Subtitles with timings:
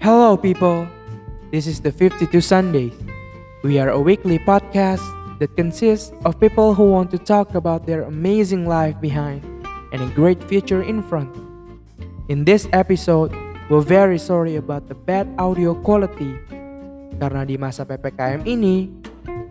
[0.00, 0.88] Hello, people.
[1.52, 2.96] This is the 52 Sundays.
[3.60, 5.04] We are a weekly podcast
[5.44, 9.44] that consists of people who want to talk about their amazing life behind
[9.92, 11.28] and a great future in front.
[12.32, 13.28] In this episode,
[13.68, 16.32] we're very sorry about the bad audio quality.
[17.20, 18.88] Karena di masa PPKM ini,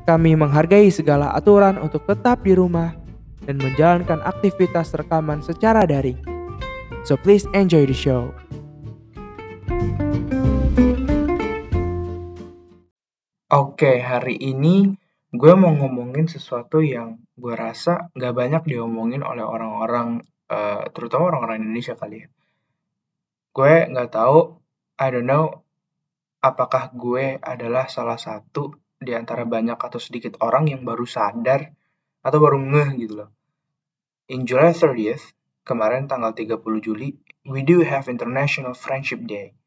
[0.09, 2.97] kami menghargai segala aturan untuk tetap di rumah
[3.45, 6.17] dan menjalankan aktivitas rekaman secara daring.
[7.05, 8.33] So please enjoy the show.
[13.49, 14.93] Oke, hari ini
[15.33, 20.21] gue mau ngomongin sesuatu yang gue rasa gak banyak diomongin oleh orang-orang,
[20.53, 22.27] uh, terutama orang-orang Indonesia kali ya.
[23.49, 24.53] Gue gak tahu,
[25.01, 25.65] I don't know,
[26.45, 31.73] apakah gue adalah salah satu di antara banyak atau sedikit orang yang baru sadar
[32.21, 33.33] atau baru ngeh gitu loh.
[34.29, 35.33] In July 30th,
[35.65, 37.17] kemarin tanggal 30 Juli,
[37.49, 39.57] we do have International Friendship Day.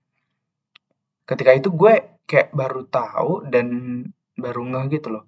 [1.22, 3.66] Ketika itu gue kayak baru tahu dan
[4.34, 5.24] baru ngeh gitu loh.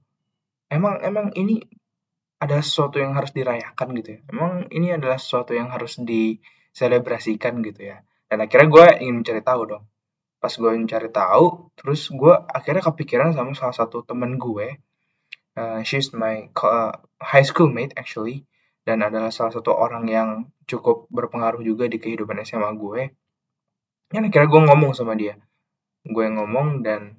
[0.73, 1.61] Emang emang ini
[2.41, 4.21] ada sesuatu yang harus dirayakan gitu ya.
[4.33, 8.03] Emang ini adalah sesuatu yang harus diselebrasikan gitu ya.
[8.27, 9.85] Dan akhirnya gue ingin mencari tahu dong.
[10.43, 14.81] Pas gue mencari tahu, terus gue akhirnya kepikiran sama salah satu temen gue.
[15.55, 16.93] Uh, she's my uh,
[17.23, 18.45] high school mate actually.
[18.85, 20.29] Dan adalah salah satu orang yang
[20.69, 23.03] cukup berpengaruh juga di kehidupan SMA gue.
[24.13, 25.41] Dan akhirnya gue ngomong sama dia
[26.05, 27.17] gue ngomong dan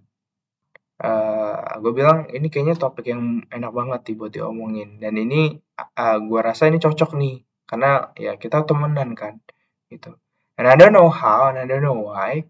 [1.02, 5.02] uh, gue bilang ini kayaknya topik yang enak banget nih buat diomongin.
[5.02, 9.42] Dan ini uh, gue rasa ini cocok nih karena ya kita temenan kan
[9.90, 10.14] gitu.
[10.56, 12.46] And I don't know how and I don't know why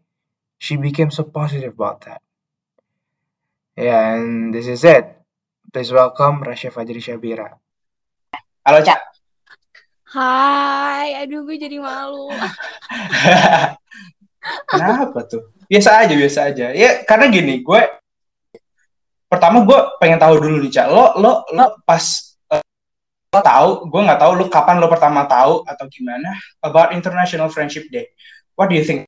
[0.60, 2.22] she became so positive about that.
[3.80, 5.16] Yeah and this is it.
[5.72, 7.56] Please welcome Rasya Fajri Syabira.
[8.64, 9.16] Halo Cak
[10.16, 12.32] Hai, aduh gue jadi malu.
[14.72, 15.55] Kenapa tuh?
[15.70, 16.68] Biasa aja biasa aja.
[16.74, 17.82] Ya karena gini gue
[19.30, 20.88] pertama gue pengen tahu dulu nih cak.
[20.90, 22.04] Lo lo lo pas
[22.52, 22.64] uh,
[23.32, 26.34] lo tahu gue nggak tahu lo kapan lo pertama tahu atau gimana
[26.66, 28.10] about International Friendship Day.
[28.58, 29.05] What do you think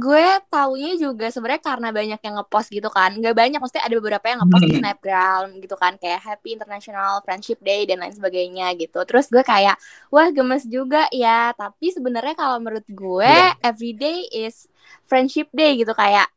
[0.00, 3.14] gue taunya juga sebenarnya karena banyak yang ngepost gitu kan.
[3.16, 4.80] Nggak banyak, maksudnya ada beberapa yang ngepost di hmm.
[4.82, 9.00] Snapgram gitu kan, kayak Happy International Friendship Day dan lain sebagainya gitu.
[9.08, 9.76] Terus gue kayak,
[10.10, 11.50] wah gemes juga ya.
[11.54, 13.58] Tapi sebenarnya kalau menurut gue, yeah.
[13.62, 14.70] everyday is
[15.08, 16.30] Friendship Day gitu kayak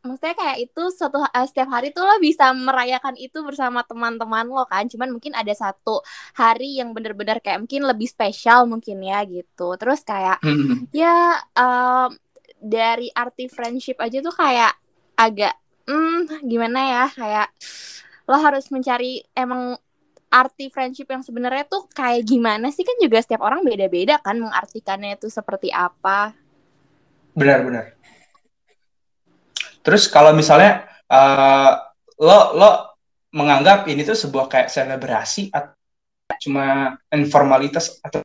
[0.00, 4.64] maksudnya kayak itu suatu uh, setiap hari tuh lo bisa merayakan itu bersama teman-teman lo
[4.64, 6.00] kan cuman mungkin ada satu
[6.32, 10.88] hari yang bener-bener kayak mungkin lebih spesial mungkin ya gitu terus kayak hmm.
[10.96, 12.16] ya um,
[12.60, 14.76] dari arti friendship aja tuh kayak
[15.16, 15.56] agak
[15.88, 17.48] hmm gimana ya kayak
[18.28, 19.74] lo harus mencari emang
[20.30, 22.86] arti friendship yang sebenarnya tuh kayak gimana sih?
[22.86, 26.30] Kan juga setiap orang beda-beda kan mengartikannya itu seperti apa.
[27.34, 27.98] Benar-benar
[29.80, 31.72] terus kalau misalnya uh,
[32.20, 32.70] lo lo
[33.32, 35.72] menganggap ini tuh sebuah kayak selebrasi atau
[36.40, 38.22] cuma informalitas atau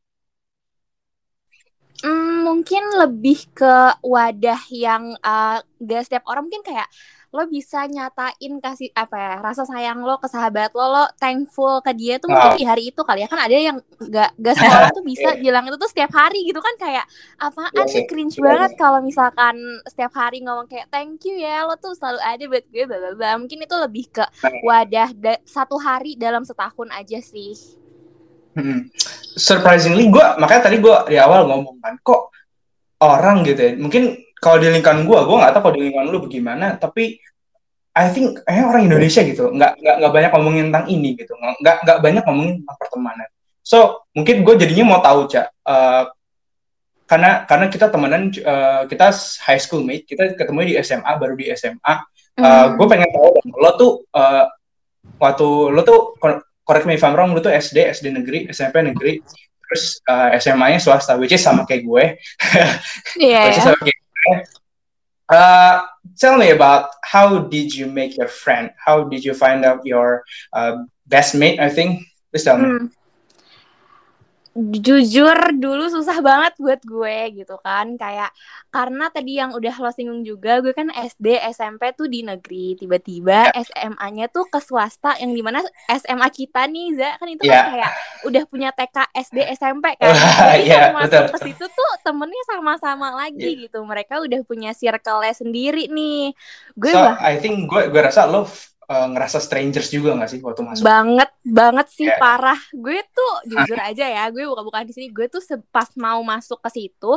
[2.56, 6.88] mungkin lebih ke wadah yang uh, gak setiap orang mungkin kayak
[7.36, 11.92] lo bisa nyatain kasih apa ya rasa sayang lo ke sahabat lo lo thankful ke
[11.92, 13.28] dia tuh mungkin di hari itu kali ya.
[13.28, 16.80] Kan ada yang gak gak semua tuh bisa bilang itu tuh setiap hari gitu kan
[16.80, 17.04] kayak
[17.36, 18.48] apaan yeah, sih cringe yeah.
[18.48, 22.66] banget kalau misalkan setiap hari ngomong kayak thank you ya lo tuh selalu ada buat
[22.72, 24.24] gue bla bla mungkin itu lebih ke
[24.64, 25.12] wadah
[25.44, 27.84] satu hari dalam setahun aja sih.
[28.56, 28.88] Hmm.
[29.36, 32.32] Surprisingly gue makanya tadi gue di awal ngomong kan kok
[33.06, 33.72] orang gitu ya.
[33.78, 34.04] Mungkin
[34.42, 37.18] kalau di lingkungan gue gue nggak tahu kalau di lingkungan lu bagaimana tapi
[37.96, 39.54] I think eh orang Indonesia gitu.
[39.54, 41.34] Nggak nggak nggak banyak ngomongin tentang ini gitu.
[41.38, 43.30] Nggak nggak banyak ngomongin tentang pertemanan.
[43.66, 46.06] So mungkin gue jadinya mau tahu cak uh,
[47.06, 49.14] karena karena kita temenan uh, kita
[49.46, 51.98] high school mate kita ketemu di SMA baru di SMA uh,
[52.42, 52.68] mm.
[52.82, 54.46] gue pengen tahu lo tuh uh,
[55.22, 56.18] waktu lo tuh
[56.66, 59.22] correct me if I'm wrong lu tuh SD SD negeri SMP negeri
[59.70, 62.06] terus uh, SMA-nya swasta which is sama kayak gue
[63.18, 63.52] yeah.
[63.66, 64.38] sama kayak gue.
[65.26, 65.82] Uh,
[66.22, 70.22] tell me about how did you make your friend how did you find out your
[70.54, 72.86] uh, best mate I think please tell me hmm
[74.56, 78.00] jujur dulu susah banget buat gue gitu kan.
[78.00, 78.32] Kayak
[78.72, 82.80] karena tadi yang udah lo singgung juga gue kan SD SMP tuh di negeri.
[82.80, 83.64] Tiba-tiba yeah.
[83.68, 85.60] SMA-nya tuh ke swasta yang di mana
[85.92, 87.20] SMA kita nih Za.
[87.20, 87.68] Kan itu yeah.
[87.68, 87.92] kan kayak
[88.32, 90.16] udah punya TK SD SMP kan.
[90.16, 93.62] Jadi yeah, masuk ke situ tuh temennya sama-sama lagi yeah.
[93.68, 93.84] gitu.
[93.84, 96.32] Mereka udah punya circle-nya sendiri nih.
[96.80, 98.48] Gue so, bah I think gue gue rasa lo
[98.86, 100.84] uh, ngerasa strangers juga gak sih waktu masuk?
[100.86, 102.18] Banget, banget sih yeah.
[102.18, 102.60] parah.
[102.74, 105.08] Gue tuh jujur aja ya, gue buka-bukaan di sini.
[105.12, 107.12] Gue tuh pas mau masuk ke situ,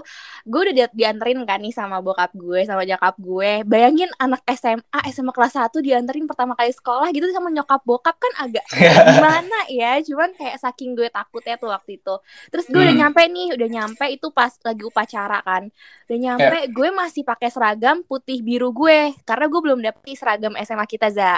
[0.45, 3.63] gue udah di dianterin kan nih sama bokap gue, sama jakap gue.
[3.65, 8.33] Bayangin anak SMA, SMA kelas 1 dianterin pertama kali sekolah gitu sama nyokap bokap kan
[8.49, 8.65] agak
[9.15, 10.01] gimana ya.
[10.05, 12.15] Cuman kayak saking gue takutnya tuh waktu itu.
[12.53, 12.87] Terus gue hmm.
[12.89, 15.63] udah nyampe nih, udah nyampe itu pas lagi upacara kan.
[16.09, 16.71] Udah nyampe, yeah.
[16.71, 21.37] gue masih pakai seragam putih biru gue karena gue belum dapet seragam SMA kita za.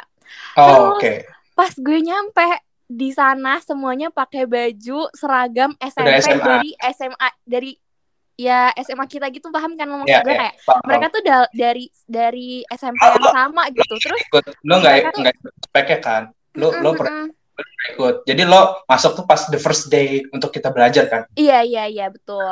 [0.59, 1.01] Oh, oke.
[1.01, 1.17] Okay.
[1.55, 2.47] Pas gue nyampe
[2.91, 6.43] di sana semuanya pakai baju seragam SMP SMA.
[6.43, 7.71] dari SMA dari
[8.35, 10.83] ya SMA kita gitu paham kan maksud yeah, gue yeah, kayak paham.
[10.89, 14.45] mereka tuh da dari dari SMP yang sama gitu terus ikut.
[14.65, 15.35] lo nggak nggak
[15.71, 16.23] pakai kan
[16.57, 16.91] lo mm -mm, lo
[17.95, 21.85] ikut jadi lo masuk tuh pas the first day untuk kita belajar kan iya iya
[21.85, 22.49] iya betul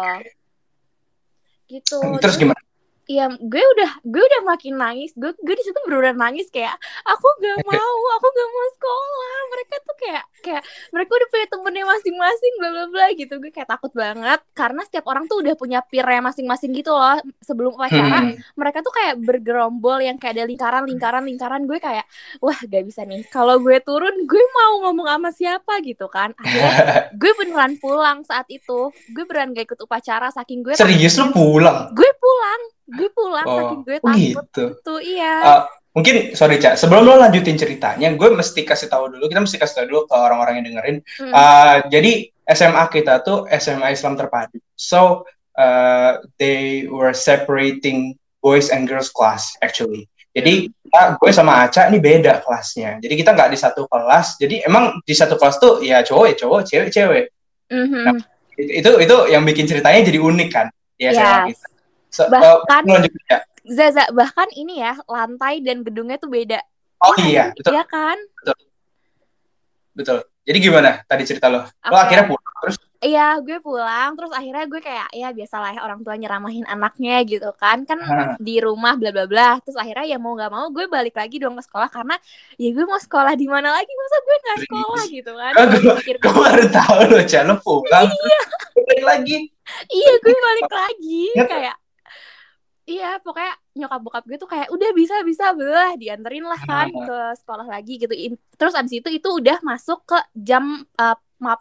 [1.72, 2.67] gitu terus gimana
[3.08, 5.16] Iya, gue udah gue udah makin nangis.
[5.16, 6.76] Gue gue di situ berudah nangis kayak
[7.08, 9.36] aku gak mau, aku gak mau sekolah.
[9.48, 10.62] Mereka tuh kayak kayak
[10.92, 13.34] mereka udah punya temennya masing-masing, bla bla bla gitu.
[13.40, 17.16] Gue kayak takut banget karena setiap orang tuh udah punya peer masing-masing gitu loh.
[17.40, 18.60] Sebelum upacara, hmm.
[18.60, 21.64] mereka tuh kayak bergerombol yang kayak ada lingkaran, lingkaran, lingkaran.
[21.64, 22.04] Gue kayak
[22.44, 23.24] wah gak bisa nih.
[23.32, 26.36] Kalau gue turun, gue mau ngomong sama siapa gitu kan.
[26.36, 28.92] Akhirnya gue beneran pulang saat itu.
[29.16, 30.76] Gue beneran gak ikut upacara saking gue.
[30.76, 31.88] Serius lu pulang?
[31.96, 35.34] Gue pulang gue pulang oh, saking gue takut gitu, gitu iya.
[35.44, 35.62] Uh,
[35.92, 39.74] mungkin sorry cak sebelum lo lanjutin ceritanya gue mesti kasih tahu dulu kita mesti kasih
[39.82, 40.96] tahu dulu ke orang-orang yang dengerin.
[41.20, 41.32] Hmm.
[41.32, 42.12] uh, jadi
[42.48, 44.56] SMA kita tuh SMA Islam terpadu.
[44.72, 45.28] So
[45.60, 50.08] uh, they were separating boys and girls class actually.
[50.32, 51.20] Jadi hmm.
[51.20, 53.02] gue sama Aca ini beda kelasnya.
[53.04, 54.40] Jadi kita nggak di satu kelas.
[54.40, 57.24] Jadi emang di satu kelas tuh ya cowok ya cowok cewek cewek.
[57.68, 58.04] Mm-hmm.
[58.08, 58.16] nah,
[58.56, 61.52] itu itu yang bikin ceritanya jadi unik kan ya yes.
[61.52, 61.68] Kita
[62.12, 63.42] Bahkan uh.
[63.68, 66.60] Zaza bahkan ini ya lantai dan gedungnya tuh beda.
[67.04, 67.70] Oh ya, iya, betul.
[67.76, 68.18] Iya kan?
[68.40, 68.56] Betul.
[69.92, 70.18] Betul.
[70.48, 71.68] Jadi gimana tadi cerita lo?
[71.68, 71.92] Okay.
[71.92, 72.76] Lo akhirnya pulang terus?
[72.98, 77.52] Iya, gue pulang terus akhirnya gue kayak ya biasalah ya orang tua nyeramahin anaknya gitu
[77.54, 77.84] kan.
[77.84, 78.00] Kan
[78.40, 79.60] di rumah bla bla bla.
[79.60, 82.16] Terus akhirnya ya mau nggak mau gue balik lagi dong ke sekolah karena
[82.56, 85.52] ya gue mau sekolah di mana lagi masa gue nggak sekolah gitu kan.
[85.76, 88.08] gue, gue baru tahu lo, Chan, pulang.
[88.08, 88.40] Iya.
[88.88, 89.38] balik lagi.
[89.92, 91.76] iya, gue balik lagi kayak
[92.88, 97.18] iya pokoknya nyokap bokap gue tuh kayak udah bisa bisa belah dianterin lah kan ke
[97.44, 98.14] sekolah lagi gitu
[98.56, 101.16] terus abis itu itu udah masuk ke jam uh,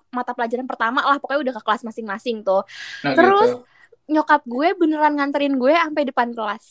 [0.10, 2.64] mata pelajaran pertama lah pokoknya udah ke kelas masing-masing tuh
[3.04, 4.18] nah, terus gitu.
[4.18, 6.66] nyokap gue beneran nganterin gue sampai depan kelas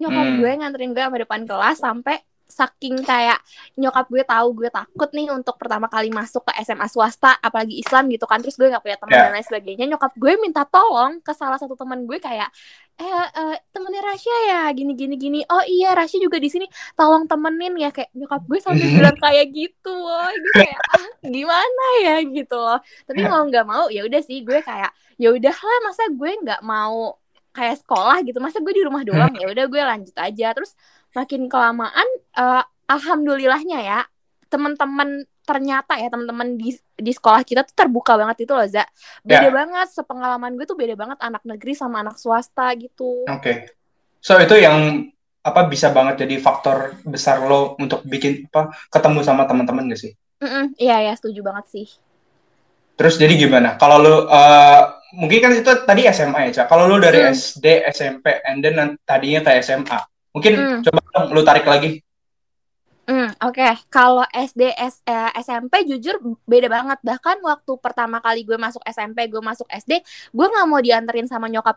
[0.00, 0.38] nyokap hmm.
[0.40, 2.16] gue nganterin gue sampai depan kelas sampai
[2.52, 3.40] saking kayak
[3.80, 8.12] nyokap gue tahu gue takut nih untuk pertama kali masuk ke SMA swasta apalagi Islam
[8.12, 9.24] gitu kan terus gue nggak punya teman yeah.
[9.26, 12.52] dan lain sebagainya nyokap gue minta tolong ke salah satu teman gue kayak
[13.00, 15.40] eh uh, temennya Rasya ya gini gini gini.
[15.48, 19.46] Oh iya Rasya juga di sini tolong temenin ya kayak nyokap gue sampai bilang kayak
[19.50, 22.16] gitu loh gue kayak ah, gimana ya?
[22.22, 22.78] gitu loh.
[23.08, 27.16] Tapi mau nggak mau ya udah sih gue kayak ya udahlah masa gue nggak mau
[27.52, 29.32] kayak sekolah gitu masa gue di rumah doang?
[29.40, 30.46] Ya udah gue lanjut aja.
[30.52, 30.72] Terus
[31.12, 34.00] makin kelamaan uh, alhamdulillahnya ya
[34.52, 38.86] teman-teman ternyata ya teman-teman di di sekolah kita tuh terbuka banget itu loh Za.
[39.26, 39.52] Beda yeah.
[39.52, 43.26] banget sepengalaman gue tuh beda banget anak negeri sama anak swasta gitu.
[43.26, 43.42] Oke.
[43.42, 43.56] Okay.
[44.22, 45.10] so itu yang
[45.42, 50.12] apa bisa banget jadi faktor besar lo untuk bikin apa ketemu sama teman-teman gak sih?
[50.38, 51.86] Mm -mm, iya ya setuju banget sih.
[52.94, 53.74] Terus jadi gimana?
[53.74, 54.82] Kalau lo uh,
[55.18, 57.34] mungkin kan itu tadi SMA ya cak kalau lo dari mm.
[57.34, 60.80] SD SMP and then tadinya ke SMA Mungkin hmm.
[60.88, 62.00] coba dong lu tarik lagi.
[63.02, 63.58] Hmm, oke.
[63.58, 63.72] Okay.
[63.90, 66.98] Kalau SD S, eh, SMP jujur beda banget.
[67.02, 71.50] Bahkan waktu pertama kali gue masuk SMP, gue masuk SD, gue nggak mau dianterin sama
[71.50, 71.76] nyokap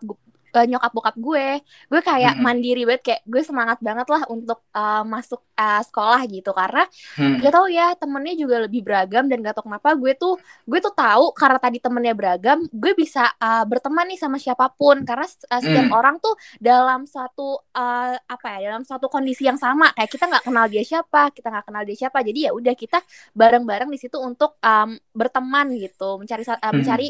[0.56, 1.48] uh, nyokap bokap gue
[1.92, 2.44] gue kayak hmm.
[2.44, 6.84] mandiri banget kayak gue semangat banget lah untuk uh, masuk uh, sekolah gitu karena
[7.20, 7.44] hmm.
[7.44, 10.94] gak tau ya temennya juga lebih beragam dan gak tau kenapa gue tuh gue tuh
[10.96, 15.62] tahu karena tadi temennya beragam gue bisa uh, berteman nih sama siapa pun karena uh,
[15.62, 16.00] setiap hmm.
[16.00, 20.44] orang tuh dalam satu uh, apa ya dalam satu kondisi yang sama kayak kita nggak
[20.48, 23.00] kenal dia siapa kita nggak kenal dia siapa jadi ya udah kita
[23.36, 26.74] bareng-bareng di situ untuk um, berteman gitu mencari uh, hmm.
[26.80, 27.08] mencari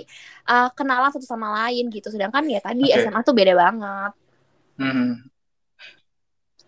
[0.49, 3.05] uh, kenalan satu sama lain gitu sedangkan ya tadi okay.
[3.05, 4.11] SMA tuh beda banget.
[4.79, 5.25] Hmm.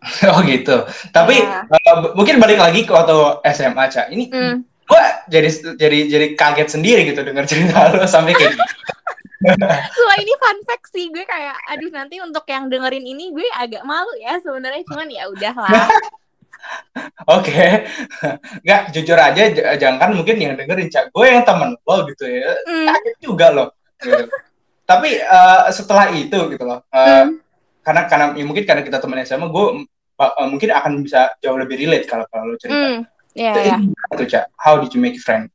[0.31, 0.85] Oh gitu.
[1.09, 1.41] Tapi.
[1.41, 1.65] Iya.
[1.67, 4.07] uh, mungkin balik lagi ke waktu SMA, Cak.
[4.13, 4.55] Ini mm.
[4.87, 8.63] gue jadi jadi jadi kaget sendiri gitu dengar cerita lo sampai kayak gitu.
[10.07, 13.83] Wah ini fun fact sih gue kayak aduh nanti untuk yang dengerin ini gue agak
[13.83, 15.91] malu ya sebenarnya cuman ya udahlah.
[17.37, 17.71] Oke, okay.
[18.65, 19.43] nggak jujur aja
[19.77, 22.87] jangan mungkin yang dengerin cak gue yang temen lo gitu ya, mm.
[22.87, 23.65] kaget juga lo.
[23.99, 24.25] Gitu
[24.87, 27.43] tapi uh, setelah itu gitu loh uh, hmm.
[27.83, 29.65] karena karena ya mungkin karena kita teman SMA gue
[30.15, 33.03] uh, mungkin akan bisa jauh lebih relate kalau kalau lo cerita hmm.
[33.37, 34.45] Iya, Itu gimana tuh, Cak?
[34.57, 35.53] How did you make friend?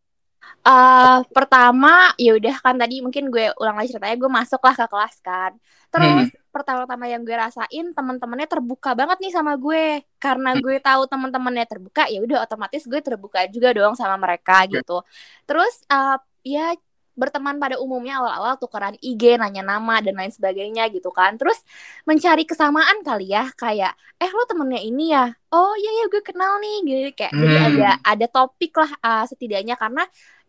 [0.62, 4.86] Eh, pertama ya udah kan tadi mungkin gue ulang lagi ceritanya gue masuk lah ke
[4.86, 5.52] kelas kan
[5.90, 11.66] terus pertama-tama yang gue rasain teman-temannya terbuka banget nih sama gue karena gue tahu teman-temannya
[11.66, 15.02] terbuka ya udah otomatis gue terbuka juga dong sama mereka gitu
[15.50, 16.78] terus eh, ya
[17.14, 21.36] berteman pada umumnya awal-awal tukeran IG nanya nama dan lain sebagainya gitu kan.
[21.40, 21.60] Terus
[22.08, 25.26] mencari kesamaan kali ya kayak eh lo temennya ini ya?
[25.52, 26.76] Oh iya ya gue kenal nih.
[26.84, 27.66] Gitu kayak jadi Hmm.
[27.68, 29.74] ada ada topik lah eh, setidaknya.
[29.76, 30.02] Karena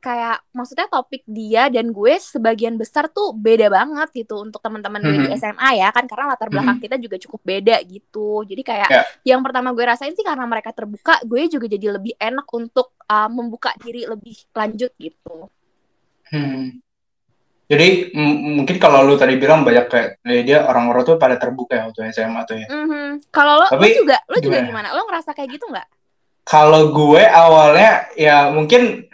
[0.04, 5.16] kayak maksudnya topik dia dan gue sebagian besar tuh beda banget gitu untuk teman-teman gue
[5.16, 5.36] di Mhm.
[5.40, 6.04] SMA ya kan.
[6.12, 8.44] Karena latar belakang kita juga cukup beda gitu.
[8.44, 9.04] Jadi kayak Ya.
[9.24, 13.32] yang pertama gue rasain sih karena mereka terbuka gue juga jadi lebih enak untuk uh,
[13.32, 15.48] membuka diri lebih lanjut gitu
[16.34, 16.82] Hmm.
[17.64, 21.74] Jadi m- mungkin kalau lu tadi bilang banyak kayak eh, dia orang-orang tuh pada terbuka
[21.74, 22.68] ya waktu SMA tuh ya.
[22.68, 23.30] Mhm.
[23.30, 24.68] kalau lo lo Tapi juga lo juga gimana?
[24.68, 25.88] gimana lo ngerasa kayak gitu nggak
[26.44, 29.08] Kalau gue awalnya ya mungkin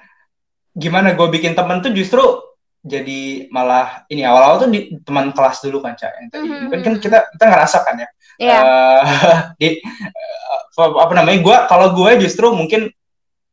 [0.74, 2.24] gimana gue bikin temen tuh justru
[2.80, 6.10] jadi malah ini awal-awal tuh di teman kelas dulu kan cak.
[6.16, 6.48] Yang tadi.
[6.48, 6.60] Mhm.
[6.66, 8.08] Mungkin kan kita kita ngerasa kan ya.
[8.40, 8.60] Iya.
[8.60, 9.02] Eh,
[9.62, 10.50] di eh,
[10.80, 12.88] apa namanya gue kalau gue justru mungkin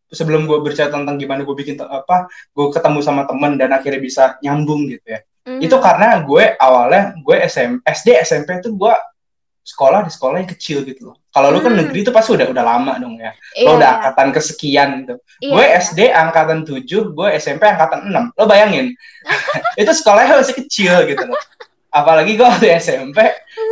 [0.09, 4.25] sebelum gue bercerita tentang gimana gue bikin apa gue ketemu sama temen dan akhirnya bisa
[4.41, 5.63] nyambung gitu ya Mhm.
[5.63, 8.91] itu karena gue awalnya gue SM, SD SMP tuh gue
[9.63, 11.87] sekolah di sekolah yang kecil gitu loh kalau lu kan Hmm.
[11.87, 13.95] negeri itu pasti udah udah lama dong ya Iya, lo udah iya.
[13.99, 15.79] angkatan kesekian gitu Iya, gue iya.
[15.79, 18.91] SD angkatan 7 gue SMP angkatan 6 lo bayangin
[19.83, 21.39] itu sekolahnya masih kecil gitu loh
[21.91, 23.23] apalagi gue waktu SMP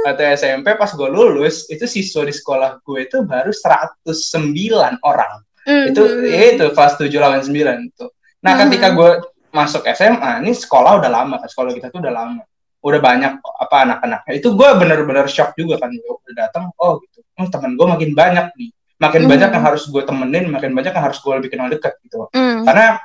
[0.06, 6.02] waktu SMP pas gue lulus itu siswa di sekolah gue itu baru 109 orang itu
[6.04, 6.25] Mhm.
[6.28, 8.12] ya itu kelas 7 lawan 9 tuh.
[8.44, 8.61] Nah, Mhm.
[8.68, 9.11] ketika gue
[9.50, 12.42] masuk SMA, ini sekolah udah lama kan, sekolah kita tuh udah lama.
[12.85, 14.33] Udah banyak apa anak-anaknya.
[14.37, 17.25] Itu gue bener-bener shock juga kan, gue udah datang, oh gitu.
[17.40, 18.71] Oh, temen gue makin banyak nih.
[19.00, 19.30] Makin Mhm.
[19.30, 22.28] banyak yang harus gue temenin, makin banyak yang harus gue lebih kenal dekat gitu.
[22.30, 22.62] Mhm.
[22.68, 23.00] Karena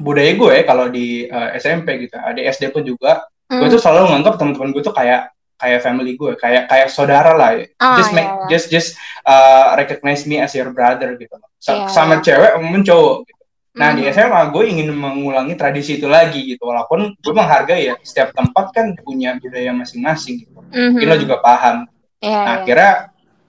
[0.00, 4.34] budaya gue kalau di eh, SMP gitu, di SD pun juga, gue tuh selalu nganggap
[4.40, 5.28] teman-teman gue tuh kayak
[5.62, 7.54] kayak family gue, kayak kayak saudara lah.
[7.78, 8.46] Oh, just make iya, iya.
[8.50, 8.88] just just
[9.22, 11.46] uh, recognize me as your brother gitu loh.
[11.56, 13.42] Sa- Iya, sama cewek maupun cowok gitu.
[13.72, 14.10] Nah di Mhm.
[14.10, 18.92] SMA gue ingin mengulangi tradisi itu lagi gitu walaupun gue menghargai ya setiap tempat kan
[18.98, 20.58] punya budaya masing-masing gitu.
[20.68, 20.98] Mhm.
[20.98, 21.86] Mungkin lo juga paham.
[22.18, 22.52] Iya, Nah, iya.
[22.60, 22.92] akhirnya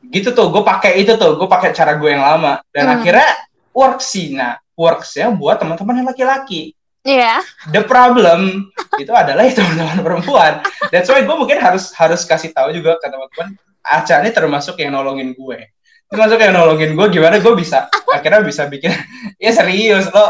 [0.08, 2.96] gitu tuh gue pakai itu tuh gue pakai cara gue yang lama dan Hmm.
[3.02, 3.30] akhirnya
[3.74, 4.32] works sih.
[4.32, 6.78] Nah worksnya buat teman-teman yang laki-laki.
[7.04, 7.44] Iya.
[7.76, 10.64] The problem itu adalah ya teman-teman perempuan.
[10.88, 14.96] That's why gue mungkin harus harus kasih tahu juga ke teman-teman Aca ini termasuk yang
[14.96, 15.60] nolongin gue.
[16.08, 18.94] Termasuk yang nolongin gue gimana gue bisa akhirnya bisa bikin
[19.42, 20.30] ya serius lo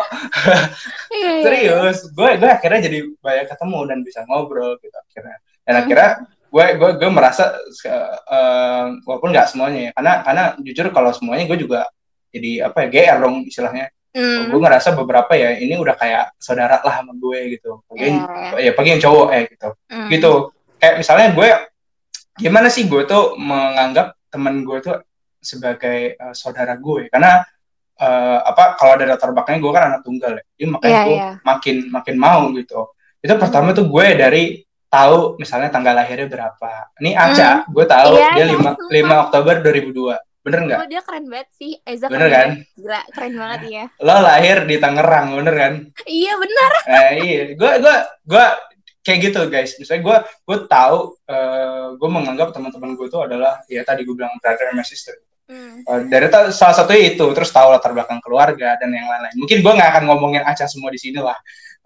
[1.14, 5.38] Iya, iya, serius gue gue akhirnya jadi banyak ketemu dan bisa ngobrol gitu akhirnya
[5.68, 6.10] dan akhirnya
[6.50, 7.54] gue gue gue merasa
[7.86, 11.86] eh, walaupun nggak semuanya ya karena karena jujur kalau semuanya gue juga
[12.34, 14.54] jadi apa ya GR dong istilahnya Mhm.
[14.54, 17.82] gue ngerasa beberapa ya ini udah kayak saudara lah sama gue gitu.
[17.98, 19.70] Iya, Apalagi- ya pagi yang cowok ya gitu.
[19.90, 20.08] Mhm.
[20.14, 20.32] gitu.
[20.78, 21.48] Kayak misalnya gue
[22.36, 24.98] gimana sih gue tuh menganggap teman gue tuh
[25.40, 27.10] sebagai eh, saudara gue?
[27.10, 27.42] Karena
[27.94, 30.44] eh, apa kalau ada latar belakangnya gue kan anak tunggal ya.
[30.54, 31.30] Jadi makanya Iya, gue iya.
[31.42, 32.80] makin makin mau gitu.
[33.18, 34.44] Itu pertama tuh gue dari
[34.90, 36.70] tahu misalnya tanggal lahirnya berapa.
[37.02, 38.94] Ini Aca gue tahu Iya, dia iya, 5 sumpah.
[38.94, 41.80] 5 Oktober 2002 bener nggak Oh, dia keren banget sih.
[41.88, 42.50] Eza Bener keren kan?
[42.52, 42.76] banget.
[42.76, 43.86] Gila, keren banget ya.
[44.04, 45.74] lo lahir di Tangerang bener kan
[46.04, 46.72] Iya, benar.
[46.84, 47.96] Nah, iya, gue gue
[48.28, 48.46] gue
[49.04, 49.72] kayak gitu guys.
[49.80, 50.98] Misalnya gue gue tahu
[51.28, 55.16] eh, gue menganggap teman-teman gue itu adalah ya tadi gue bilang brother and my sister.
[55.44, 55.84] Hmm.
[55.84, 59.36] Eh, dari salah satunya itu, terus tahu latar belakang keluarga dan yang lain-lain.
[59.36, 61.36] Mungkin gue nggak akan ngomongin Aca semua di sini lah.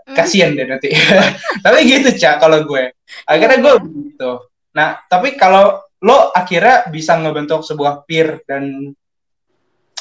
[0.05, 0.13] Hmm.
[0.13, 0.93] Kasian deh nanti.
[1.65, 2.93] tapi gitu cak kalau gue.
[3.25, 3.73] Akhirnya gue
[4.13, 4.31] gitu.
[4.77, 8.93] Nah tapi kalau lo akhirnya bisa ngebentuk sebuah peer dan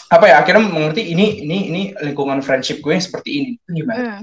[0.07, 4.23] apa ya akhirnya mengerti ini ini ini lingkungan friendship gue yang seperti ini itu gimana?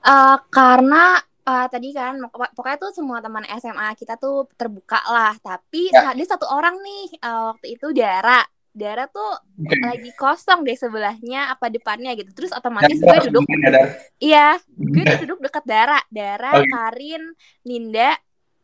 [0.00, 1.04] Eh, karena
[1.44, 6.10] eh, tadi kan pok- pokoknya tuh semua teman SMA kita tuh terbuka lah tapi Ya.
[6.10, 9.76] ada satu orang nih eh, waktu itu Dara Dara tuh Oke.
[9.82, 13.82] lagi kosong deh sebelahnya apa depannya gitu terus otomatis Dan gue harus duduk ada
[14.22, 16.70] iya gue duduk deket Dara Dara Oke.
[16.70, 17.22] Karin
[17.62, 18.14] Ninda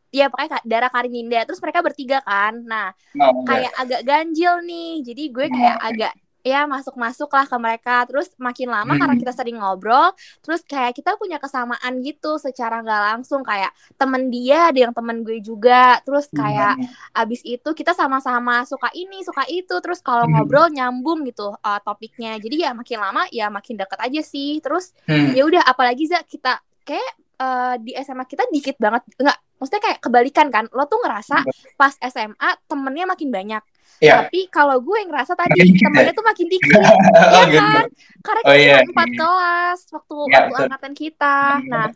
[0.08, 2.60] ya pokoknya Ka- Dara Karin Ninda terus mereka bertiga kan.
[2.60, 5.02] Nah Oh, kayak agak ganjil nih.
[5.02, 8.06] Jadi gue kayak agak ya masuk-masuk lah ke mereka.
[8.06, 9.00] Terus makin lama Hmm.
[9.02, 13.42] karena kita sering ngobrol terus kayak kita punya kesamaan gitu secara nggak langsung.
[13.42, 15.98] Kayak temen dia ada yang temen gue juga.
[16.00, 16.78] Terus kayak
[17.12, 19.74] abis itu kita sama-sama suka ini suka itu.
[19.76, 20.38] Terus kalau Hmm.
[20.38, 22.38] ngobrol nyambung gitu uh, topiknya.
[22.38, 24.62] Jadi ya makin lama ya makin deket aja sih.
[24.62, 25.34] Terus Hmm.
[25.34, 29.02] ya udah apalagi za kita kayak uh, di SMA kita dikit banget.
[29.18, 31.42] Nggak maksudnya kayak kebalikan kan lo tuh ngerasa
[31.74, 33.62] pas SMA temennya makin banyak
[33.96, 34.28] Iya.
[34.28, 36.18] Tapi kalau gue ngerasa tadi Makin temennya ya?
[36.20, 36.68] tuh makin dikit.
[36.76, 37.60] Oh, Iya gitu.
[37.64, 37.84] kan?
[38.20, 39.16] Karena Oh, kita iya, cuma empat iya.
[39.16, 41.36] kelas waktu Iya, waktu angkatan kita.
[41.64, 41.86] Nah,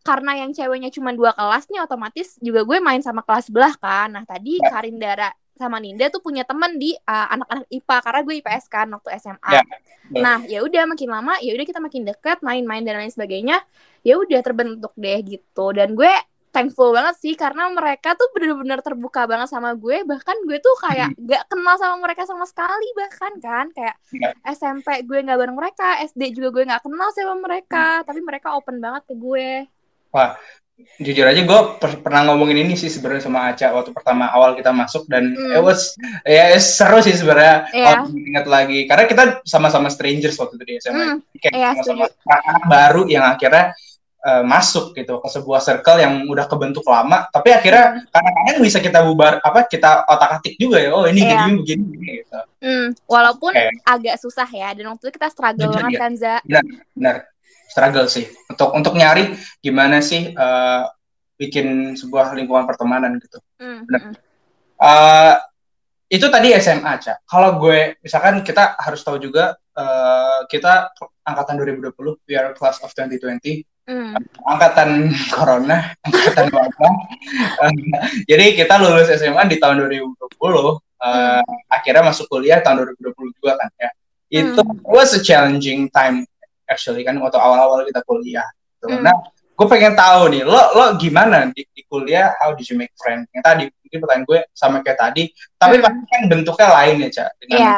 [0.00, 4.16] karena yang ceweknya cuma dua kelas nih otomatis juga gue main sama kelas sebelah kan.
[4.16, 4.70] Nah, tadi Ya.
[4.72, 9.08] Karindara sama Ninda tuh punya temen di uh, anak-anak IPA karena gue IPS kan waktu
[9.20, 9.50] SMA.
[9.52, 10.20] Ya, betul.
[10.24, 13.60] Nah, ya udah makin lama ya udah kita makin dekat, main-main dan lain sebagainya.
[14.00, 15.66] Ya udah terbentuk deh gitu.
[15.76, 16.12] Dan gue
[16.56, 20.00] thankful banget sih karena mereka tuh bener-bener terbuka banget sama gue.
[20.02, 24.32] Bahkan gue tuh kayak gak kenal sama mereka sama sekali bahkan kan kayak Ya.
[24.48, 28.80] SMP gue nggak bareng mereka, SD juga gue nggak kenal sama mereka, tapi mereka open
[28.80, 29.48] banget ke gue.
[30.08, 30.32] Wah,
[30.96, 34.72] jujur aja gue per- pernah ngomongin ini sih sebenarnya sama Aca waktu pertama awal kita
[34.72, 35.52] masuk dan Hmm.
[35.52, 37.86] it was ya seru sih sebenarnya Iya.
[37.96, 42.04] kalau ingat lagi karena kita sama-sama strangers waktu itu di SMA Hmm, kayak iya, sama-sama
[42.28, 43.72] anak baru yang akhirnya
[44.26, 49.00] eh, masuk gitu ke sebuah circle yang udah kebentuk lama tapi akhirnya kadang-kadang bisa kita
[49.00, 51.46] bubar apa kita otak-atik juga ya oh ini Iya.
[51.54, 53.70] begini begini gitu Hmm, walaupun Oke.
[53.86, 56.00] agak susah ya dan waktu itu kita struggle banget ya.
[56.02, 56.34] kan Za.
[56.92, 57.16] benar
[57.68, 59.30] struggle sih untuk untuk nyari
[59.60, 60.82] gimana sih eh,
[61.36, 64.00] bikin sebuah lingkungan pertemanan gitu Hmm, Benar.
[64.02, 64.14] hmm.
[64.76, 65.34] Eh,
[66.08, 67.24] itu tadi SMA, Cak.
[67.24, 71.90] Kalau gue, misalkan kita harus tahu juga, eh, kita angkatan 2020,
[72.22, 76.94] we are class of 2020, Hmm, angkatan corona, angkatan wabah.
[78.30, 80.18] Jadi kita lulus SMA di tahun 2020,
[81.06, 83.90] eh, akhirnya masuk kuliah tahun 2020 juga kan ya.
[84.26, 86.26] Itu was a challenging time
[86.66, 88.42] actually kan waktu awal-awal kita kuliah.
[88.74, 88.90] Gitu.
[88.90, 89.06] Hmm.
[89.06, 89.14] Nah,
[89.54, 92.34] gue pengen tahu nih, lo lo gimana di, di kuliah?
[92.42, 93.22] How did you make friend?
[93.30, 95.84] Yang tadi mungkin pertanyaan gue sama kayak tadi, tapi Hmm.
[95.86, 97.28] pasti kan bentuknya lain ya, Cak.
[97.38, 97.74] Dengan Iya.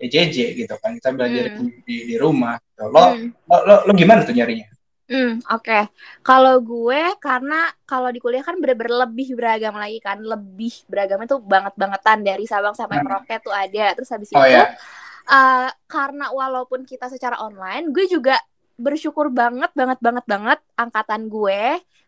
[0.00, 1.72] EJJ gitu kan, kita belajar Hmm.
[1.88, 2.60] di, di rumah.
[2.60, 2.84] Gitu.
[2.92, 3.32] Lo, Hmm.
[3.48, 4.68] lo, lo, lo gimana tuh nyarinya?
[5.10, 5.90] Hmm, oke.
[6.22, 11.42] Kalau gue karena kalau di kuliah kan bener-bener lebih beragam lagi kan, lebih beragamnya tuh
[11.42, 13.06] banget-bangetan dari Sabang sampai Hmm.
[13.10, 13.90] Merauke tuh ada.
[13.98, 14.70] Terus habis Oh itu ya,
[15.26, 18.38] eh, karena walaupun kita secara online, gue juga
[18.78, 21.60] bersyukur banget banget banget banget angkatan gue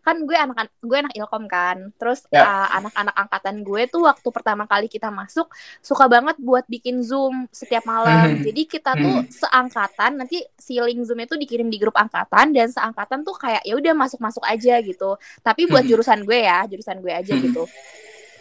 [0.02, 2.42] kan gue anak gue anak ilkom kan terus Ya.
[2.42, 5.46] eh, anak-anak angkatan gue tuh waktu pertama kali kita masuk
[5.78, 8.42] suka banget buat bikin zoom setiap malam Hmm.
[8.42, 9.30] jadi kita tuh Hmm.
[9.30, 13.74] seangkatan nanti si link zoom itu dikirim di grup angkatan dan seangkatan tuh kayak ya
[13.74, 15.90] udah masuk masuk aja gitu tapi buat Hmm.
[15.90, 17.62] jurusan gue ya jurusan gue aja gitu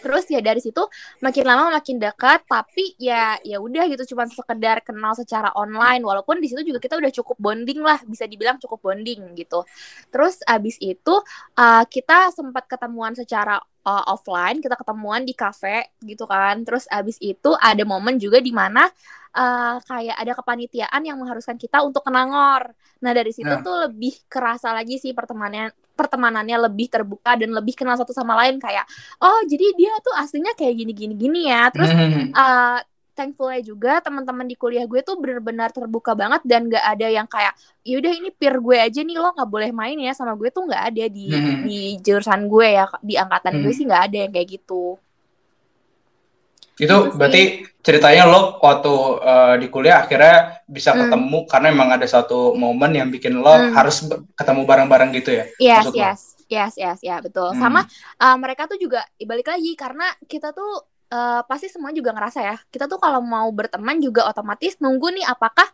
[0.02, 0.82] terus ya dari situ
[1.24, 6.02] makin lama makin dekat tapi ya ya udah gitu cuman sekedar kenal secara online.
[6.04, 9.64] Walaupun di situ juga kita udah cukup bonding lah bisa dibilang cukup bonding gitu.
[10.10, 11.16] Terus abis itu
[11.56, 17.18] uh, kita sempat ketemuan secara uh, offline kita ketemuan di cafe gitu kan terus abis
[17.20, 18.86] itu ada momen juga di mana
[19.34, 23.62] uh, kayak ada kepanitiaan yang mengharuskan kita untuk kenangor nah dari situ Nah.
[23.66, 28.58] tuh lebih kerasa lagi sih pertemanannya pertemanannya lebih terbuka dan lebih kenal satu sama lain
[28.58, 28.86] kayak
[29.22, 32.30] oh jadi dia tuh aslinya kayak gini gini gini ya terus Hmm.
[32.34, 32.80] uh,
[33.12, 37.54] thankfulnya juga teman-teman di kuliah gue tuh benar-benar terbuka banget dan gak ada yang kayak
[37.84, 40.84] yaudah ini peer gue aja nih lo nggak boleh main ya sama gue tuh nggak
[40.94, 41.62] ada di Hmm.
[41.62, 43.78] di jurusan gue ya di angkatan gue Hmm.
[43.78, 44.96] sih nggak ada yang kayak gitu
[46.74, 47.14] itu Gitu sih.
[47.14, 47.44] berarti
[47.82, 51.06] ceritanya lo waktu eh, di kuliah akhirnya bisa Hmm.
[51.06, 53.74] ketemu karena emang ada satu momen yang bikin lo Hmm.
[53.74, 54.02] harus
[54.34, 56.02] ketemu bareng-bareng gitu ya yes Maksud lo?
[56.02, 57.60] yes yes yes ya betul Hmm.
[57.60, 57.82] sama
[58.18, 62.56] uh, mereka tuh juga balik lagi karena kita tuh uh, pasti semua juga ngerasa ya.
[62.74, 65.68] Kita tuh kalau mau berteman juga otomatis nunggu nih apakah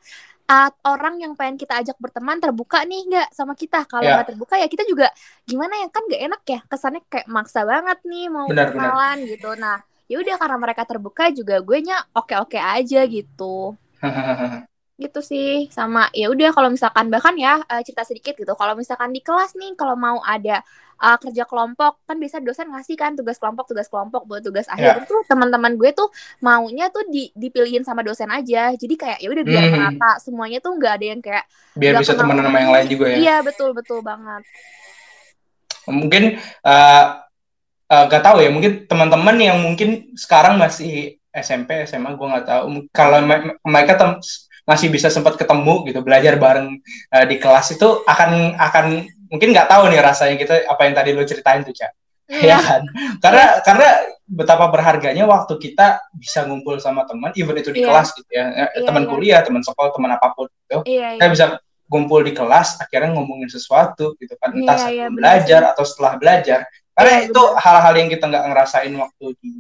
[0.52, 3.86] uh, orang yang pengen kita ajak berteman terbuka nih nggak sama kita?
[3.89, 4.15] Kalau Ya.
[4.19, 5.08] nggak terbuka ya kita juga
[5.50, 5.88] gimana ya?
[5.93, 8.91] Kan nggak enak ya kesannya kayak maksa banget nih mau Benar, benar.
[8.93, 9.50] kenalan gitu.
[9.60, 13.76] Nah ya udah karena mereka terbuka juga gue nya oke oke aja gitu
[14.97, 19.13] gitu sih sama ya udah kalau misalkan bahkan ya eh, cerita sedikit gitu kalau misalkan
[19.13, 20.65] di kelas nih kalau mau ada
[20.97, 25.05] eh, kerja kelompok kan biasa dosen ngasih kan tugas kelompok tugas kelompok buat tugas akhir
[25.05, 26.10] itu teman-teman gue tuh
[26.41, 29.73] maunya tuh di dipilihin sama dosen aja jadi kayak ya udah biar Hmm.
[29.77, 31.45] merata semuanya tuh nggak ada yang kayak
[31.77, 33.17] biar bisa temenan sama yang lain juga ya.
[33.21, 34.41] Iya betul betul banget.
[35.88, 36.23] Mungkin
[36.65, 37.03] eh
[37.93, 42.63] eh, gak tahu ya mungkin teman-teman yang mungkin sekarang masih SMP SMA gue nggak tahu
[42.91, 44.19] kalau me- mereka tem-
[44.67, 46.75] masih bisa sempat ketemu gitu belajar bareng
[47.15, 48.86] eh, di kelas itu akan akan
[49.32, 51.91] mungkin nggak tahu nih rasanya kita apa yang tadi lo ceritain tuh cak.
[52.27, 52.58] Ya Iya.
[52.60, 52.82] kan?
[53.23, 53.88] Karena karena
[54.27, 57.88] betapa berharganya waktu kita bisa ngumpul sama teman even itu di Iya.
[57.88, 58.45] kelas gitu ya.
[58.51, 59.10] Eh, Iya, teman iya.
[59.15, 61.32] kuliah teman sekolah teman apa pun gitu iya kita iya.
[61.32, 61.45] bisa
[61.88, 64.51] kumpul di kelas akhirnya ngomongin sesuatu gitu kan.
[64.51, 66.60] Entah Iya, iya, benar belajar atau setelah belajar.
[66.91, 69.51] Karena Iya, itu hal-hal yang kita nggak ngerasain waktu di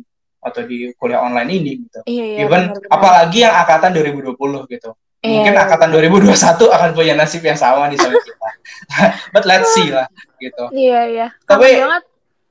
[0.47, 2.89] atau di kuliah online ini gitu iya iya even benar, benar.
[2.89, 4.35] apalagi yang angkatan 2020
[4.69, 5.61] gitu Iya, mungkin iya.
[5.61, 6.29] angkatan 2021
[6.71, 8.47] akan punya nasib yang sama di sama kita
[9.33, 10.05] but let's see lah
[10.37, 12.03] gitu iya iya Tapi- banget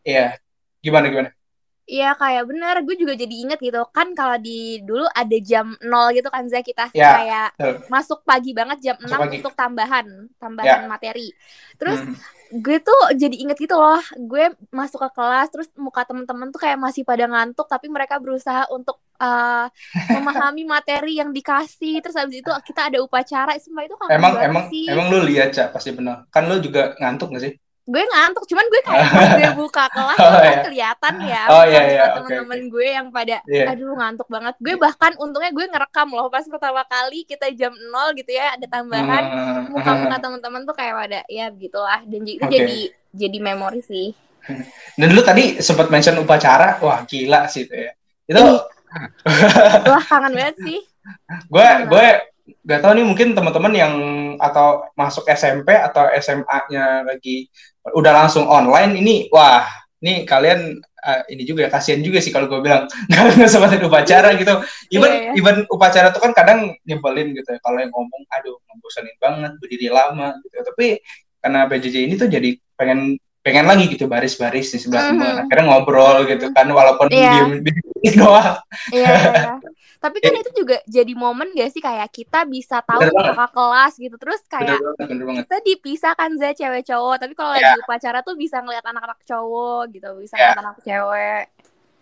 [0.02, 0.26] Iya
[0.80, 1.30] gimana gimana
[1.82, 6.10] Iya kayak bener, gue juga jadi inget gitu kan kalau di dulu ada jam nol
[6.10, 7.74] gitu kan Zah kita Ya, kayak betul.
[7.86, 9.36] masuk pagi banget jam Masuk 6 pagi.
[9.38, 10.06] untuk tambahan
[10.36, 11.30] tambahan materi.
[11.76, 12.18] Terus Hmm.
[12.52, 16.78] Gue tuh jadi inget gitu loh, gue masuk ke kelas terus muka temen-temen tuh kayak
[16.78, 19.66] masih pada ngantuk tapi mereka berusaha untuk uh,
[20.10, 21.98] memahami materi yang dikasih.
[22.02, 24.86] Terus habis itu kita ada upacara, sumpah itu kangen Emang emang sih.
[24.86, 26.26] emang lu lihat Cak pasti benar.
[26.30, 27.52] Kan lu juga ngantuk gak sih?
[27.86, 30.58] Gue ngantuk cuman gue kayak gue buka kelas Oh, kan iya.
[30.60, 32.02] kelihatan ya Oh, iya, iya.
[32.04, 33.64] Oke, temen-temen gue yang pada Iya.
[33.70, 38.10] aduh ngantuk banget gue bahkan untungnya gue ngerekam loh pas pertama kali kita jam nol
[38.12, 42.50] gitu ya ada tambahan Hmm, muka-muka teman-teman tuh kayak pada ya begitulah dan itu Oke.
[42.52, 42.78] jadi
[43.14, 44.10] jadi memori sih
[44.94, 47.90] Dan lu tadi sempat mention upacara, wah gila sih itu ya.
[48.26, 48.44] Itu
[49.90, 50.78] wah kangen banget sih
[51.46, 52.06] gue gue
[52.62, 53.92] gak tahu nih mungkin teman-teman yang
[54.38, 57.48] atau masuk SMP atau SMA-nya lagi
[57.86, 59.62] udah langsung online ini wah
[59.98, 64.34] ini kalian eh, ini juga ya kasihan juga sih kalau gue bilang nggak sempatin upacara
[64.34, 64.52] gitu
[64.90, 65.32] even Iya, iya.
[65.34, 69.88] even upacara tuh kan kadang nyebelin gitu ya kalau yang ngomong aduh ngebosenin banget berdiri
[69.88, 71.00] lama gitu tapi
[71.38, 75.42] karena PJJ ini tuh jadi pengen pengen lagi gitu baris-baris di sebelah teman Mhm.
[75.46, 77.30] akhirnya ngobrol gitu kan walaupun Iya.
[77.46, 78.58] diem diem doang
[78.90, 79.54] iya, iya.
[80.06, 81.82] Tapi kan itu juga jadi momen gak sih?
[81.82, 84.14] Kayak kita bisa tahu Bener kakak kelas gitu.
[84.14, 85.38] Terus bener kayak banget bener banget.
[85.42, 87.16] kita dipisah kan Za cewek cowok.
[87.18, 87.74] Tapi kalau Ya.
[87.74, 90.08] lagi upacara tuh bisa ngeliat anak-anak cowok gitu.
[90.16, 90.54] Bisa Ya.
[90.54, 91.44] ngeliat anak cewek.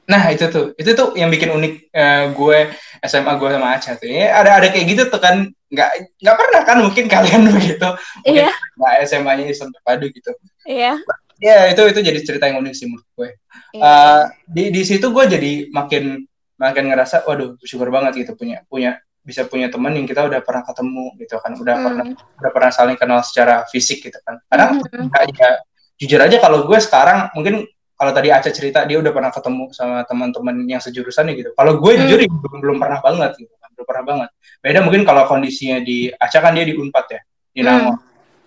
[0.04, 2.58] Nah itu tuh, itu tuh yang bikin unik eh, gue
[3.00, 4.04] SMA gue sama Aca tuh.
[4.04, 5.90] Ya, ada ada kayak gitu tuh kan, nggak
[6.20, 7.88] nggak pernah kan mungkin kalian begitu,
[8.28, 8.52] iya.
[8.76, 10.28] nggak SMA-nya Islam terpadu gitu.
[10.68, 11.00] iya.
[11.40, 13.28] Ya itu itu jadi cerita yang unik sih menurut gue.
[13.72, 13.80] iya.
[13.80, 16.20] Eh, di di situ gue jadi makin
[16.56, 20.60] makin ngerasa, waduh bersyukur banget gitu punya punya bisa punya teman yang kita udah pernah
[20.68, 22.38] ketemu gitu kan, udah pernah Hmm.
[22.44, 24.36] udah pernah saling kenal secara fisik gitu kan.
[24.52, 25.08] Kadang Mhm.
[25.08, 25.48] ya, ya,
[25.96, 27.64] jujur aja kalau gue sekarang mungkin
[27.96, 31.56] kalau tadi Aca cerita dia udah pernah ketemu sama teman-teman yang sejurusan gitu.
[31.56, 32.00] Kalau gue Hmm.
[32.04, 34.28] jujur ya, belum belum pernah banget gitu kan, belum pernah banget.
[34.60, 37.20] Beda mungkin kalau kondisinya di Aca kan dia di Unpad ya,
[37.54, 37.68] di Hmm.
[37.70, 37.96] Nangor.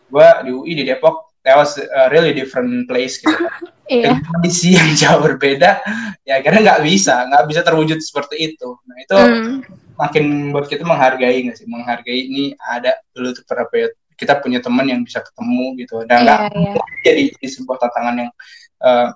[0.07, 1.26] Gue di UI di Depok.
[1.47, 3.47] That was a really different place gitu kan.
[3.87, 5.79] iya Dengan kondisi yang jauh berbeda,
[6.27, 8.75] ya akhirnya nggak bisa, nggak bisa terwujud seperti itu.
[8.83, 9.63] Nah itu Hmm.
[9.95, 11.63] makin buat kita menghargai nggak sih?
[11.71, 16.03] Menghargai ini ada dulu tuh pernah punya- kita punya teman yang bisa ketemu gitu.
[16.03, 18.31] Dan nggak iya iya jadi, jadi sebuah tantangan yang
[18.77, 19.07] eh,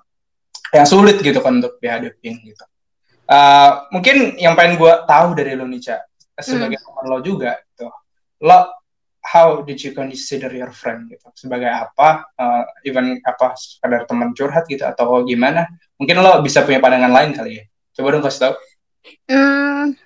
[0.72, 2.64] yang sulit gitu kan untuk dihadapin gitu.
[3.28, 6.00] Eh, mungkin yang pengen gue tahu dari lo nih Ca,
[6.40, 7.92] sebagai teman lo juga gitu.
[8.40, 8.72] Lo
[9.22, 11.30] how did you consider your friend gitu?
[11.38, 12.26] Sebagai apa?
[12.34, 15.66] eh, even apa sekadar teman curhat gitu atau gimana?
[15.96, 17.64] Mungkin lo bisa punya pandangan lain kali ya.
[17.94, 18.54] Coba dong kasih tahu.
[19.26, 19.98] Hmm,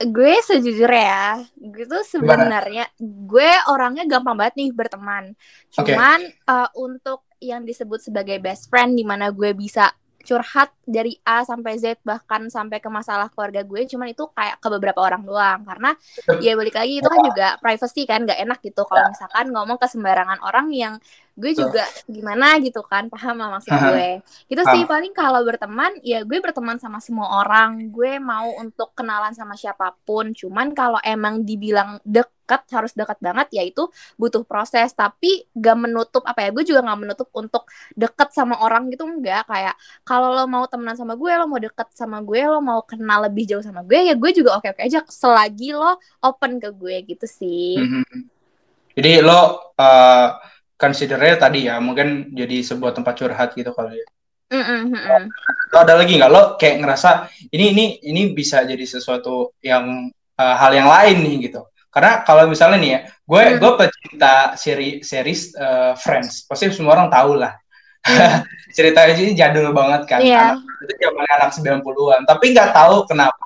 [0.00, 1.28] gue sejujurnya ya,
[1.58, 5.36] gue tuh sebenarnya gue orangnya gampang banget nih berteman.
[5.72, 11.46] Cuman eh, untuk yang disebut sebagai best friend di mana gue bisa curhat dari A
[11.46, 15.60] sampai Z bahkan sampai ke masalah keluarga gue cuman itu kayak ke beberapa orang doang.
[15.62, 15.94] Karena
[16.42, 18.82] ya balik lagi itu kan juga privacy kan nggak enak gitu.
[18.84, 20.94] Kalau misalkan ngomong ke sembarangan orang yang
[21.38, 24.10] gue juga gimana gitu kan paham lah maksud gue.
[24.50, 24.74] Itu Paham.
[24.74, 27.94] sih paling kalau berteman ya gue berteman sama semua orang.
[27.94, 30.34] Gue mau untuk kenalan sama siapa pun.
[30.34, 33.86] Cuman kalau emang dibilang dekat harus dekat banget ya itu
[34.18, 34.90] butuh proses.
[34.90, 39.46] Tapi gak menutup apa ya gue juga gak menutup untuk deket sama orang gitu enggak.
[39.46, 43.30] Kayak kalau lo mau temenan sama gue lo mau deket sama gue lo mau kenal
[43.30, 46.96] lebih jauh sama gue ya gue juga oke oke aja selagi lo open ke gue
[47.14, 47.78] gitu sih.
[47.78, 48.38] Mhm.
[48.98, 54.06] Jadi lo uh, considernya tadi ya mungkin jadi sebuah tempat curhat gitu kali ya.
[55.74, 60.54] Lo ada lagi nggak lo kayak ngerasa ini ini ini bisa jadi sesuatu yang uh,
[60.56, 61.66] hal yang lain nih gitu.
[61.88, 63.58] Karena kalau misalnya nih ya, gue Hmm.
[63.58, 67.56] gue pecinta seri series uh, Friends, pasti semua orang tahu lah.
[68.06, 68.44] Hmm.
[68.76, 70.54] Ceritanya ini jadul banget kan, Iya.
[70.54, 72.22] anak, itu zaman anak 90-an.
[72.28, 73.44] Tapi nggak tahu kenapa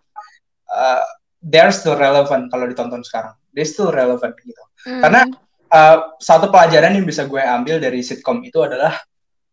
[0.69, 1.03] uh,
[1.41, 3.33] they're still relevant kalau ditonton sekarang.
[3.55, 4.63] They still relevant gitu.
[4.91, 5.01] Mm.
[5.01, 5.21] Karena
[5.73, 8.93] Uh, satu pelajaran yang bisa gue ambil dari sitcom itu adalah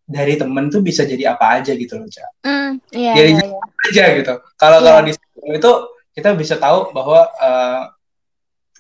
[0.04, 2.28] dari temen tuh bisa jadi apa aja gitu loh, Ca.
[2.44, 3.60] Mm, iya, Jadi iya, iya.
[3.88, 4.34] Aja gitu.
[4.60, 4.86] Kalau Iya.
[4.86, 5.72] kalau di sitcom itu
[6.12, 7.82] kita bisa tahu bahwa uh,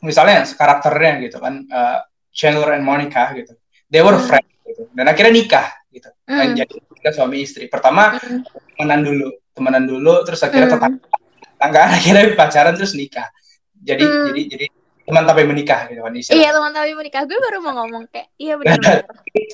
[0.03, 2.03] misalnya karakternya gitu kan uh,
[2.35, 3.55] Chandler and Monica gitu.
[3.87, 4.27] They were Hmm.
[4.27, 4.91] friends gitu.
[4.91, 6.09] Dan akhirnya nikah gitu.
[6.27, 7.71] Dan Mm, jadi kita suami istri.
[7.71, 10.75] Pertama mm, temenan dulu, temenan dulu terus akhirnya mm.
[10.75, 11.07] tetangga,
[11.55, 13.31] tetanggaan akhirnya pacaran terus nikah.
[13.79, 14.25] Jadi Hmm.
[14.27, 14.65] jadi jadi
[15.09, 16.13] teman tapi menikah gitu kan.
[16.13, 19.03] Iya teman-teman menikah gue baru mau ngomong kayak iya benar-benar.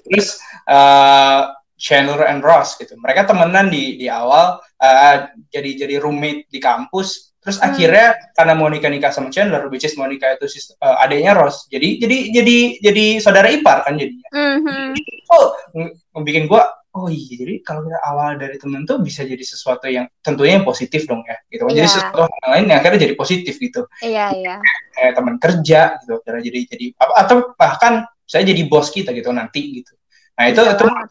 [0.06, 0.38] terus
[0.68, 2.96] uh, Chandler and Ross gitu.
[2.96, 5.16] Mereka temenan di di awal uh,
[5.48, 7.32] jadi jadi roommate di kampus.
[7.40, 7.70] Terus Hmm.
[7.70, 11.70] akhirnya karena Monica nikah sama Chandler, which is Monica itu sis- uh, adiknya Ross.
[11.70, 14.26] Jadi jadi jadi jadi saudara ipar kan jadinya.
[14.34, 14.98] Mhm.
[15.30, 19.44] Oh, ng- bikin gua oh iya jadi kalau kita awal dari temen tuh bisa jadi
[19.44, 21.92] sesuatu yang tentunya yang positif dong ya gitu jadi Iya.
[21.92, 24.56] sesuatu hal lain yang akhirnya jadi positif gitu Iya, iya.
[24.92, 29.30] kayak teman kerja gitu akhirnya jadi jadi apa atau bahkan saya jadi bos kita gitu
[29.30, 29.92] nanti gitu
[30.34, 31.08] nah itu Bisa itu banget.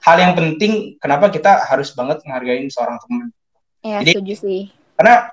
[0.00, 3.28] hal yang penting kenapa kita harus banget menghargai seorang teman
[3.82, 4.62] Iya, Jadi- setuju sih.
[4.94, 5.28] karena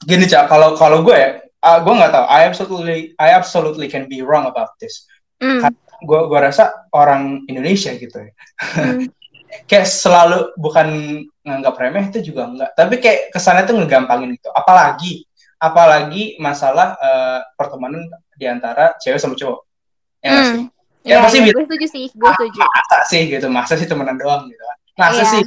[0.00, 4.06] gini cak kalau kalau gue ya ah, gue nggak tahu I absolutely I absolutely can
[4.06, 5.60] be wrong about this Hmm.
[6.00, 8.30] gue gue rasa orang Indonesia gitu ya
[8.78, 9.10] Hmm.
[9.64, 10.88] kayak selalu bukan
[11.42, 12.70] nganggap remeh itu juga enggak.
[12.74, 15.24] Tapi kayak kesannya tuh ngegampangin gitu apalagi
[15.56, 19.60] apalagi masalah eh, pertemanan di antara cewek sama cowok.
[20.20, 20.68] Ya Hmm.
[21.04, 21.52] Ya, Iya, pasti bisa.
[21.52, 22.58] gue setuju sih, gue setuju.
[22.64, 23.46] masa sih gitu?
[23.52, 24.76] Masa sih temenan doang gitu kan?
[24.96, 25.32] Masa Iya.
[25.36, 25.42] sih?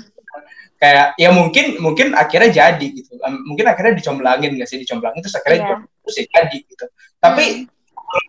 [0.77, 3.17] Kayak ya mungkin mungkin akhirnya jadi gitu.
[3.49, 4.77] Mungkin akhirnya dicomblangin nggak sih?
[4.77, 6.85] Dicomblangin terus akhirnya jodoh, terus ya jadi gitu.
[7.17, 7.45] Tapi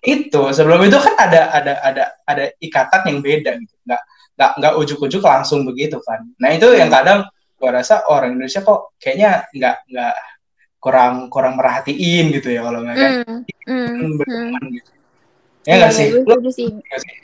[0.08, 3.74] itu sebelum itu kan ada ada ada ada ikatan yang beda gitu.
[3.84, 4.02] Nggak
[4.38, 7.26] nggak nggak ujuk-ujuk langsung begitu kan nah itu yang kadang
[7.58, 10.16] gua rasa orang Indonesia kok kayaknya nggak nggak
[10.78, 13.42] kurang kurang merhatiin gitu ya kalau mereka Hmm.
[13.66, 13.86] Hmm.
[13.98, 14.12] Hmm.
[14.14, 14.90] berteman gitu
[15.66, 16.68] ya nggak iya, sih gue setuju sih.
[16.70, 17.14] nggak sih?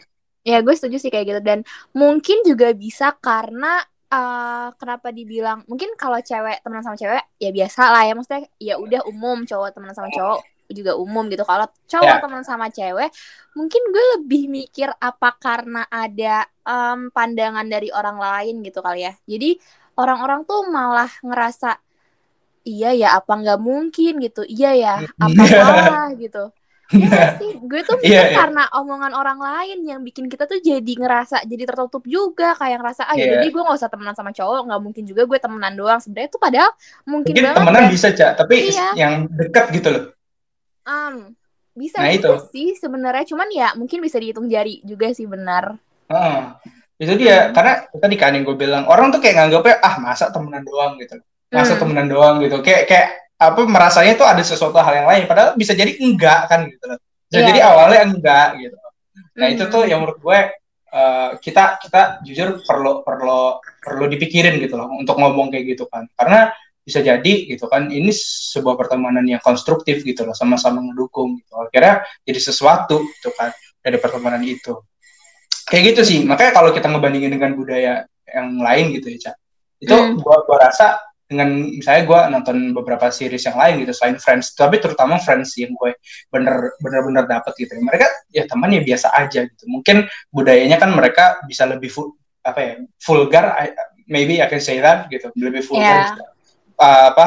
[0.44, 1.40] Ya, gue setuju sih kayak gitu.
[1.40, 1.64] Dan
[1.96, 3.80] mungkin juga bisa karena
[4.14, 8.74] eh, kenapa dibilang mungkin kalau cewek temenan sama cewek ya biasa lah ya maksudnya ya
[8.78, 10.40] udah umum cowok temenan sama cowok
[10.72, 11.44] juga umum gitu.
[11.44, 12.20] Kalau cowok Ya.
[12.22, 13.10] temenan sama cewek
[13.58, 19.12] mungkin gue lebih mikir apa karena ada em, pandangan dari orang lain gitu kali ya.
[19.28, 19.60] Jadi
[20.00, 21.78] orang-orang tuh malah ngerasa
[22.64, 24.42] iya ya apa nggak mungkin gitu?
[24.48, 26.08] Iya ya apa salah?
[26.16, 26.48] gitu
[26.92, 28.36] Iya nggak sih gue tuh mikir Iya, iya.
[28.36, 33.08] karena omongan orang lain yang bikin kita tuh jadi ngerasa jadi tertutup juga kayak ngerasa
[33.08, 33.40] ah Iya.
[33.40, 36.40] jadi gue nggak usah temenan sama cowok nggak mungkin juga gue temenan doang sebenarnya tuh
[36.44, 36.70] padahal
[37.08, 38.88] mungkin, mungkin banget temenan dan, bisa cak tapi Iya.
[39.00, 40.04] yang dekat gitu loh
[40.84, 41.14] um,
[41.72, 45.80] bisa Nah, juga sih sebenarnya cuman ya mungkin bisa dihitung jari juga sih benar
[46.12, 46.40] Heeh.
[47.00, 47.52] itu dia Hmm.
[47.56, 51.16] karena tadi kan yang gue bilang orang tuh kayak nganggapnya ah masa temenan doang gitu
[51.48, 51.80] masa Hmm.
[51.80, 55.22] temenan doang gitu kayak kayak apa merasanya tuh ada sesuatu hal yang lain.
[55.26, 56.98] Padahal bisa jadi enggak kan gitu loh.
[57.28, 58.76] Bisa Iya, jadi awalnya enggak gitu.
[59.34, 59.72] Nah itu Hmm.
[59.74, 60.38] tuh yang menurut gue
[60.94, 66.06] eh, kita kita jujur perlu perlu perlu dipikirin gitu loh untuk ngomong kayak gitu kan.
[66.14, 71.50] Karena bisa jadi gitu kan ini sebuah pertemanan yang konstruktif gitu loh sama-sama ngedukung gitu.
[71.58, 73.50] Akhirnya jadi sesuatu gitu kan
[73.82, 74.78] dari pertemanan itu.
[75.66, 76.18] Kayak gitu sih.
[76.22, 79.36] Makanya kalau kita ngebandingin dengan budaya yang lain gitu ya Cak.
[79.82, 80.14] Itu Hmm.
[80.22, 84.76] gua gua rasa dengan misalnya gua nonton beberapa series yang lain gitu selain Friends tapi
[84.76, 85.96] terutama Friends yang gue
[86.28, 90.76] bener bener bener dapet gitu ya mereka ya teman ya biasa aja gitu mungkin budayanya
[90.76, 92.12] kan mereka bisa lebih fu-
[92.44, 93.72] apa ya vulgar I-
[94.04, 96.20] maybe I can say that gitu lebih vulgar Iya.
[96.74, 97.26] Uh, apa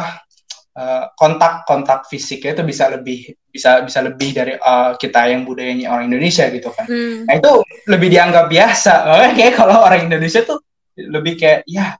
[0.77, 5.89] uh, kontak kontak fisiknya itu bisa lebih bisa bisa lebih dari uh, kita yang budayanya
[5.89, 7.25] orang Indonesia gitu kan Hmm.
[7.25, 7.51] Nah itu
[7.89, 8.93] lebih dianggap biasa.
[9.09, 10.61] Makanya kayak kalau orang Indonesia tuh
[10.93, 11.97] lebih kayak ya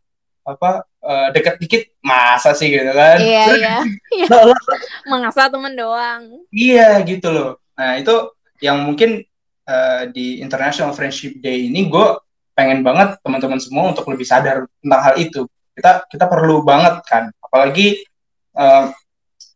[0.48, 0.70] apa
[1.04, 3.20] eh, deket dikit masa sih gitu kan?
[3.20, 3.84] iya
[4.16, 4.56] iya lo-
[5.12, 7.52] mengasa temen doang iya gitu loh.
[7.76, 8.16] Nah itu
[8.64, 9.22] yang mungkin
[9.68, 12.08] eh, di International Friendship Day ini gue
[12.56, 15.46] pengen banget teman-teman semua untuk lebih sadar tentang hal itu.
[15.76, 18.02] Kita kita perlu banget kan, apalagi
[18.56, 18.86] eh,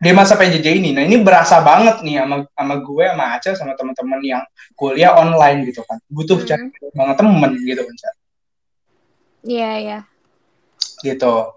[0.01, 0.91] di masa PJJ ini.
[0.93, 4.41] Nah ini berasa banget nih sama sama gue, sama Aca, sama teman-teman yang
[4.75, 5.97] kuliah online gitu kan.
[6.11, 6.47] Butuh Hmm.
[6.49, 8.13] cari banget temen gitu kan.
[9.41, 9.99] Iya iya
[11.01, 11.55] gitu.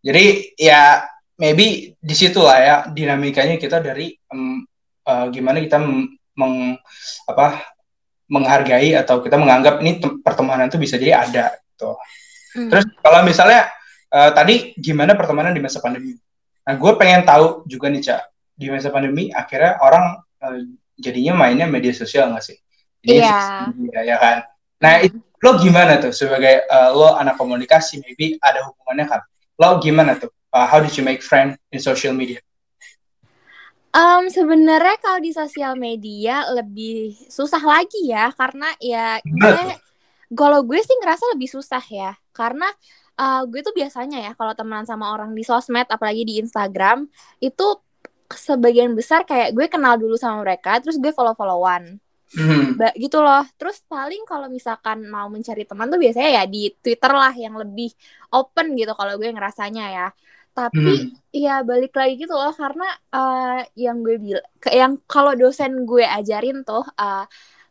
[0.00, 1.04] Jadi ya
[1.36, 4.64] maybe di situ lah ya dinamikanya kita dari em,
[5.04, 5.78] eh, gimana kita
[6.36, 6.76] meng
[7.28, 7.64] apa
[8.26, 11.94] menghargai atau kita menganggap ini tem- pertemanan itu bisa jadi ada gitu.
[12.56, 12.68] Hmm.
[12.72, 13.70] Terus kalau misalnya
[14.10, 16.16] eh, tadi gimana pertemanan di masa pandemi?
[16.66, 18.22] Nah, gue pengen tahu juga nih cak
[18.56, 20.04] di masa pandemi akhirnya orang
[20.42, 20.60] eh,
[20.96, 22.58] jadinya mainnya media sosial nggak sih?
[23.06, 23.30] Iya.
[23.30, 24.36] sosial media, ya kan.
[24.82, 29.20] Nah itu lo gimana tuh sebagai eh, lo anak komunikasi maybe ada hubungannya kan?
[29.60, 30.32] Lo gimana tuh?
[30.54, 32.40] Uh, how did you make friend in social media?
[33.96, 39.72] Um, sebenarnya kalau di sosial media lebih susah lagi ya karena ya gue
[40.36, 42.68] kalau gue sih ngerasa lebih susah ya karena
[43.16, 47.08] uh, gue tuh biasanya ya kalau temenan sama orang di sosmed apalagi di Instagram
[47.40, 47.80] itu
[48.28, 51.96] sebagian besar kayak gue kenal dulu sama mereka terus gue follow followan
[52.36, 52.86] Hmm.
[53.04, 57.32] gitu loh terus paling kalau misalkan mau mencari teman tuh biasanya ya di Twitter lah
[57.44, 57.88] yang lebih
[58.34, 60.02] open gitu kalau gue ngerasanya ya
[60.56, 61.16] tapi Hmm.
[61.44, 63.44] ya balik lagi gitu loh karena eh,
[63.84, 64.46] yang gue bilang
[64.80, 67.22] yang kalau dosen gue ajarin tuh eh,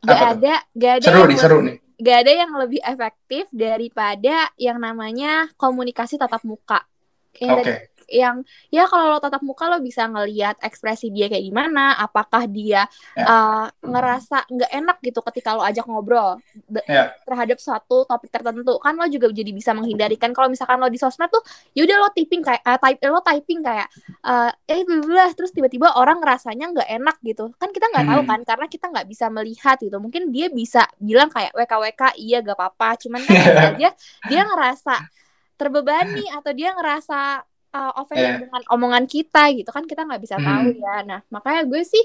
[0.10, 0.40] gak Apa tuh?
[0.42, 0.50] ada
[0.82, 1.78] gak ada Seru yang nih, seru nih.
[2.06, 4.30] gak ada yang lebih efektif daripada
[4.66, 5.28] yang namanya
[5.62, 6.76] komunikasi tatap muka.
[7.42, 7.60] Yang Oke.
[7.60, 7.72] tadi
[8.08, 12.88] yang ya kalau lo tatap muka lo bisa ngelihat ekspresi dia kayak gimana apakah dia
[13.16, 13.26] Ya.
[13.26, 16.38] uh, ngerasa nggak enak gitu ketika lo ajak ngobrol
[16.86, 17.16] Ya.
[17.24, 21.00] terhadap suatu topik tertentu kan lo juga jadi bisa menghindari kan kalau misalkan lo di
[21.00, 21.42] sosmed tuh
[21.74, 23.88] yaudah lo typing kayak uh, type lo typing kayak
[24.22, 28.30] uh, eh blah, terus tiba-tiba orang ngerasanya nggak enak gitu kan kita nggak tahu Hmm.
[28.32, 32.58] kan karena kita nggak bisa melihat gitu mungkin dia bisa bilang kayak WKWK iya gak
[32.58, 33.36] apa-apa cuman kan
[33.76, 33.90] aja
[34.26, 34.96] dia ngerasa
[35.56, 37.44] terbebani atau dia ngerasa
[37.76, 38.40] uh, offended Yeah.
[38.48, 40.80] dengan omongan kita gitu kan kita nggak bisa tahu Hmm.
[40.80, 42.04] ya nah makanya gue sih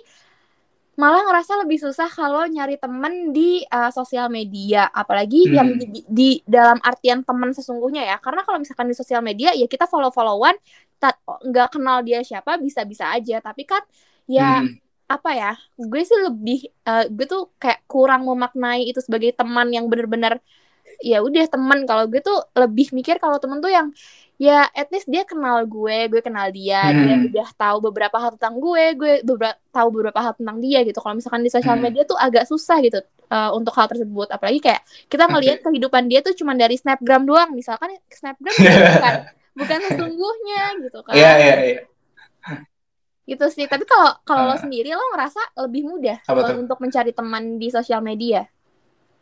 [1.00, 5.54] malah ngerasa lebih susah kalau nyari temen di uh, sosial media apalagi Hmm.
[5.56, 9.64] yang di, di dalam artian teman sesungguhnya ya karena kalau misalkan di sosial media ya
[9.64, 10.52] kita follow followan
[11.40, 13.80] nggak kenal dia siapa bisa bisa aja tapi kan
[14.28, 14.76] ya Hmm.
[15.09, 19.88] apa ya gue sih lebih eh, gue tuh kayak kurang memaknai itu sebagai teman yang
[19.90, 20.38] bener-bener
[21.01, 23.89] ya udah teman kalau gue tuh lebih mikir kalau temen tuh yang
[24.37, 27.29] ya at least dia kenal gue gue kenal dia dia Hmm.
[27.29, 31.13] udah tahu beberapa hal tentang gue gue beberapa tahu beberapa hal tentang dia gitu kalau
[31.15, 31.85] misalkan di sosial Hmm.
[31.85, 35.33] media tuh agak susah gitu eh, untuk hal tersebut apalagi kayak kita Oke.
[35.35, 38.65] ngelihat kehidupan dia tuh cuma dari snapgram doang misalkan snapgram tuh
[38.97, 39.15] bukan
[39.53, 41.81] bukan sesungguhnya gitu kan Iya, iya, iya.
[43.27, 44.59] gitu sih tapi kalau kalau lo Ah.
[44.59, 46.19] sendiri lo ngerasa lebih mudah
[46.59, 48.43] untuk mencari teman di sosial media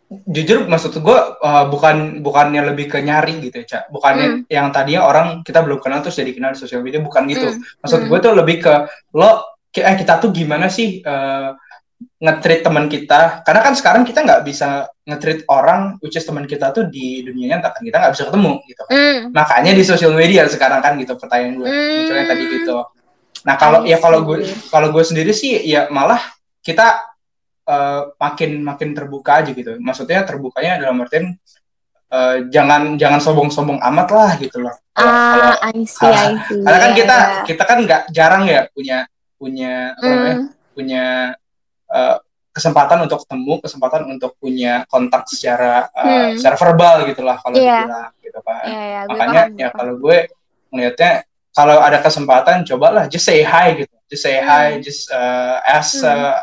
[0.09, 3.83] Jujur maksud gue uh, bukan bukannya lebih ke nyari gitu ya, Cak.
[3.85, 3.93] Hmm.
[3.93, 7.45] Bukannya yang tadinya orang kita belum kenal terus jadi kenal di sosial media bukan gitu.
[7.53, 7.61] Hmm.
[7.85, 8.09] Maksud Hmm.
[8.09, 8.75] gue tuh lebih ke
[9.13, 11.53] lo eh kita tuh gimana sih uh,
[12.19, 16.71] nge-treat teman kita karena kan sekarang kita nggak bisa nge-treat orang which is teman kita
[16.75, 18.91] tuh di dunia nyata kan kita nggak bisa ketemu gitu kan.
[18.95, 19.19] Hmm.
[19.31, 21.95] makanya di sosial media sekarang kan gitu pertanyaan gue Hmm.
[22.03, 22.77] munculnya tadi gitu
[23.47, 26.19] nah kalau ya kalau gue kalau gue sendiri sih ya malah
[26.59, 27.03] kita
[27.69, 31.37] eh, makin makin terbuka aja gitu maksudnya terbukanya dalam artian
[32.09, 36.65] eh, jangan jangan sombong-sombong amat lah gitu loh kalau kalau ah I see I see
[36.65, 37.41] karena kan kita iya.
[37.45, 39.05] kita kan nggak jarang ya punya
[39.37, 40.49] punya apa namanya Hmm.
[40.75, 41.05] punya
[41.89, 42.17] eh,
[42.49, 46.29] kesempatan untuk ketemu kesempatan untuk punya kontak secara eh, Hmm.
[46.35, 47.87] secara verbal gitulah kalau Iya.
[47.87, 49.77] dibilang gitu kan Iya, iya, gue makanya paham, ya paham.
[49.79, 50.17] kalau gue
[50.69, 51.13] ngelihatnya
[51.51, 54.83] kalau ada kesempatan cobalah just say hi gitu just say hi Hmm.
[54.83, 56.09] just uh, ask Hmm.
[56.09, 56.39] uh,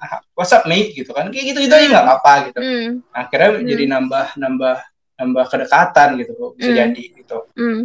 [0.36, 2.88] what's up mate gitu kan kayak gitu gitu aja nggak apa-apa gitu Hmm.
[3.12, 3.66] akhirnya Hmm.
[3.68, 4.76] jadi nambah nambah
[5.20, 6.78] nambah kedekatan gitu bisa Hmm.
[6.80, 7.80] jadi gitu Hmm.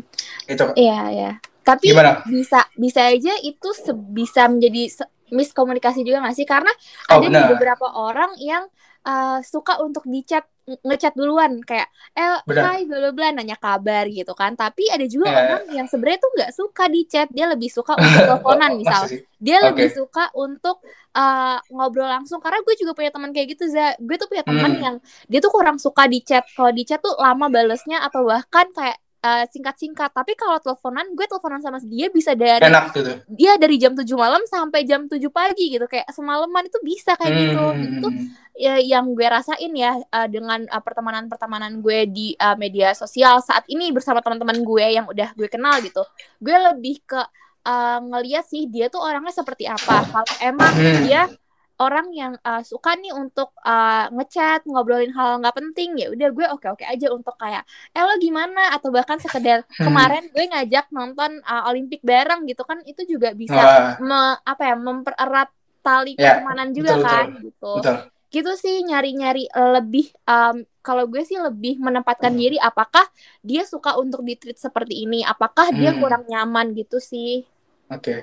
[0.48, 1.32] itu Iya, iya.
[1.66, 2.22] Tapi Gimana?
[2.30, 3.70] bisa bisa aja itu
[4.14, 4.86] bisa menjadi
[5.34, 6.46] miskomunikasi juga nggak sih?
[6.46, 6.70] Karena
[7.10, 7.50] Oh, ada nih benar.
[7.58, 8.70] beberapa orang yang
[9.06, 11.62] uh, suka untuk dicat nge- ngechat duluan.
[11.62, 14.58] Kayak eh hai bla bla nanya kabar gitu kan.
[14.58, 18.22] Tapi ada juga Iya, orang yang sebenarnya tuh nggak suka dicat, dia lebih suka untuk
[18.30, 19.02] teleponan Oh, misal.
[19.38, 19.66] Dia Oke.
[19.72, 20.82] lebih suka untuk
[21.14, 22.42] uh, ngobrol langsung.
[22.42, 23.94] Karena gue juga punya teman kayak gitu za.
[24.02, 24.82] Gue tuh punya teman Hmm.
[24.82, 24.96] yang
[25.30, 28.98] dia tuh kurang suka di chat kalau di chat tuh lama balesnya atau bahkan kayak
[29.22, 30.10] uh, singkat-singkat.
[30.10, 34.06] Tapi kalau teleponan gue teleponan sama dia bisa dari enak gitu dia dari jam 7
[34.18, 35.86] malam sampai jam 7 pagi gitu.
[35.86, 37.62] Kayak semalaman itu bisa kayak gitu.
[37.62, 37.78] Hmm.
[37.78, 38.12] Jadi tuh
[38.56, 43.64] ya, yang gue rasain ya uh, dengan uh, pertemanan-pertemanan gue di uh, media sosial saat
[43.68, 46.02] ini bersama teman-teman gue yang udah gue kenal gitu.
[46.40, 47.20] Gue lebih ke
[47.68, 50.08] uh, ngeliat sih dia tuh orangnya seperti apa.
[50.08, 51.04] Kalau emang Hmm.
[51.04, 51.28] dia
[51.76, 56.46] orang yang uh, suka nih untuk uh, ngechat ngobrolin hal nggak penting ya udah gue
[56.56, 58.72] oke oke aja untuk kayak eh lo gimana?
[58.76, 59.84] Atau bahkan sekedar Hmm.
[59.84, 64.64] kemarin gue ngajak nonton uh, Olimpik bareng gitu kan itu juga bisa Wah, me- apa
[64.72, 65.50] ya mempererat
[65.84, 67.74] tali Ya, pertemanan juga betul, kan gitu.
[67.76, 69.44] Betul gitu sih nyari-nyari
[69.76, 70.56] lebih um,
[70.88, 73.06] kalau gue sih lebih menempatkan diri apakah
[73.50, 76.02] dia suka untuk ditreat seperti ini apakah dia Hmm.
[76.02, 77.48] kurang nyaman gitu sih
[77.96, 78.16] oke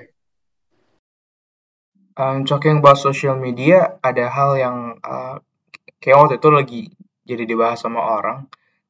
[2.13, 5.41] Um, talking about social media, ada hal yang uh,
[6.01, 6.81] kayak waktu itu lagi
[7.29, 8.39] jadi dibahas sama orang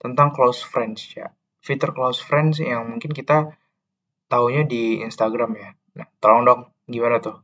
[0.02, 1.32] tentang close friends ya.
[1.64, 3.48] Fitur close friends yang mungkin kita
[4.32, 5.70] taunya di Instagram ya.
[5.98, 6.62] Nah, tolong dong,
[6.94, 7.36] gimana tuh?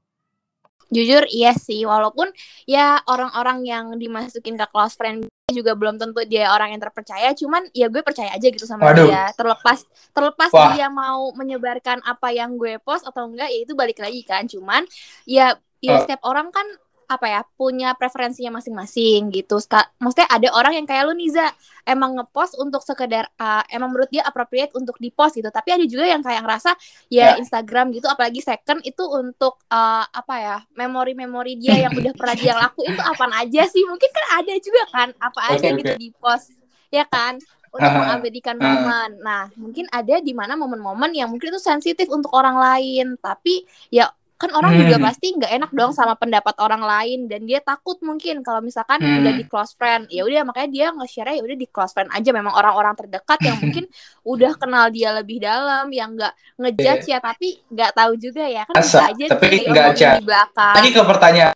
[0.90, 2.34] Jujur iya sih, walaupun
[2.66, 7.70] ya orang-orang yang dimasukin ke close friend juga belum tentu dia orang yang terpercaya, cuman
[7.74, 9.06] ya gue percaya aja gitu sama Waduh.
[9.10, 9.30] dia.
[9.38, 10.74] Terlepas terlepas Wah.
[10.74, 14.46] dia mau menyebarkan apa yang gue post atau enggak, ya itu balik lagi kan.
[14.50, 14.86] Cuman
[15.30, 16.02] ya ya Oh.
[16.04, 16.66] setiap orang kan
[17.10, 19.58] apa ya punya preferensinya masing-masing gitu.
[19.58, 21.50] Ska- Maksudnya ada orang yang kayak lu Niza
[21.84, 25.50] emang ngepost untuk sekedar uh, emang menurut dia appropriate untuk dipost gitu.
[25.50, 26.78] Tapi ada juga yang kayak ngerasa
[27.10, 27.42] ya Ya.
[27.42, 32.54] Instagram gitu apalagi second itu untuk uh, apa ya memori-memori dia yang udah pernah dia
[32.62, 36.54] lakuin itu apaan aja sih mungkin kan ada juga kan apa aja gitu di post
[36.90, 37.38] ya kan
[37.70, 38.66] untuk Ah, mengabadikan ah.
[38.66, 43.62] momen nah mungkin ada di mana momen-momen yang mungkin itu sensitif untuk orang lain tapi
[43.90, 44.10] ya
[44.40, 45.06] kan orang juga Hmm.
[45.12, 49.20] pasti nggak enak dong sama pendapat orang lain dan dia takut mungkin kalau misalkan Hmm.
[49.20, 50.08] udah di close friend.
[50.08, 52.32] Ya udah makanya dia nge-share ya udah di close friend aja.
[52.32, 53.84] Memang orang-orang terdekat yang mungkin
[54.32, 58.64] udah kenal dia lebih dalam yang nggak ngejudge ya tapi nggak tahu juga ya.
[58.64, 60.76] Kan bisa Asa, aja tapi nggak di belakang.
[60.80, 61.56] Lagi ke pertanyaan,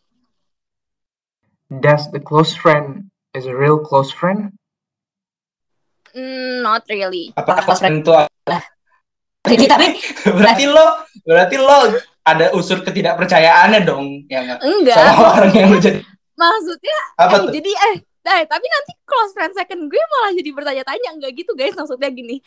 [1.79, 4.51] does the close friend is a real close friend?
[6.11, 7.31] Hmm, not really.
[7.39, 8.11] Apakah close friend itu
[9.43, 9.87] Jadi tapi
[10.39, 11.79] berarti lo berarti lo
[12.23, 14.59] ada unsur ketidakpercayaannya dong ya nggak?
[14.63, 15.99] enggak sama orang yang lo jadi
[16.33, 17.51] maksudnya apa eh tuh?
[17.51, 21.75] jadi eh nah, tapi nanti close friend second gue malah jadi bertanya-tanya enggak gitu guys
[21.75, 22.39] maksudnya gini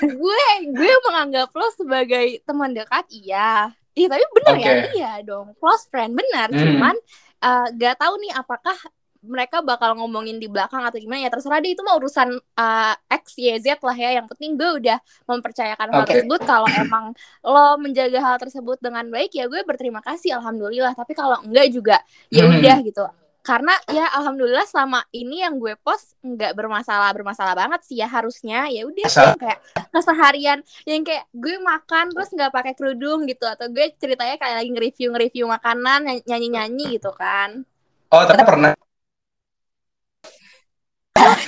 [0.00, 4.88] gue gue menganggap lo sebagai teman dekat iya iya tapi benar ya Oke.
[4.96, 6.60] iya dong close friend benar Hmm.
[6.60, 6.96] cuman
[7.44, 8.76] eh, nggak tahu nih apakah
[9.26, 13.36] mereka bakal ngomongin di belakang atau gimana ya terserah deh itu mah urusan eh, X
[13.36, 16.10] Y Z lah ya yang penting gue udah mempercayakan hal Oke.
[16.14, 17.12] tersebut kalau emang
[17.42, 21.96] lo menjaga hal tersebut dengan baik ya gue berterima kasih alhamdulillah tapi kalau enggak juga
[22.30, 22.62] ya Hmm.
[22.62, 23.04] udah gitu
[23.42, 28.66] karena ya alhamdulillah selama ini yang gue post nggak bermasalah bermasalah banget sih ya harusnya
[28.66, 29.58] ya udah yang kayak
[29.94, 34.70] keseharian yang kayak gue makan terus nggak pakai kerudung gitu atau gue ceritanya kayak lagi
[34.74, 37.62] nge-review nge-review makanan nyanyi nyanyi gitu kan
[38.10, 38.74] Oh tapi pernah.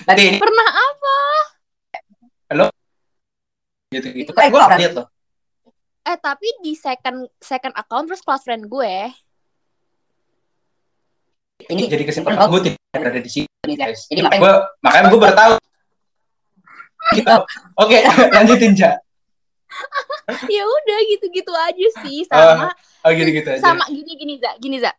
[0.05, 1.17] Tadi ini pernah apa
[3.89, 5.09] gitu gitu kan gue lihat loh.
[6.05, 8.95] eh tapi di second second account terus close friend gue
[11.69, 14.07] ini Jadi kesimpulan gue tidak berada di sini guys.
[14.07, 15.55] Jadi makanya Gue makanya gue bertahu.
[17.19, 17.35] Gitu.
[17.77, 17.97] Oke
[18.37, 18.93] lanjutin ja.
[20.49, 22.73] ya udah gitu-gitu aja sih sama
[23.05, 23.61] Oh gitu gitu aja.
[23.61, 24.93] sama gini gini za gini za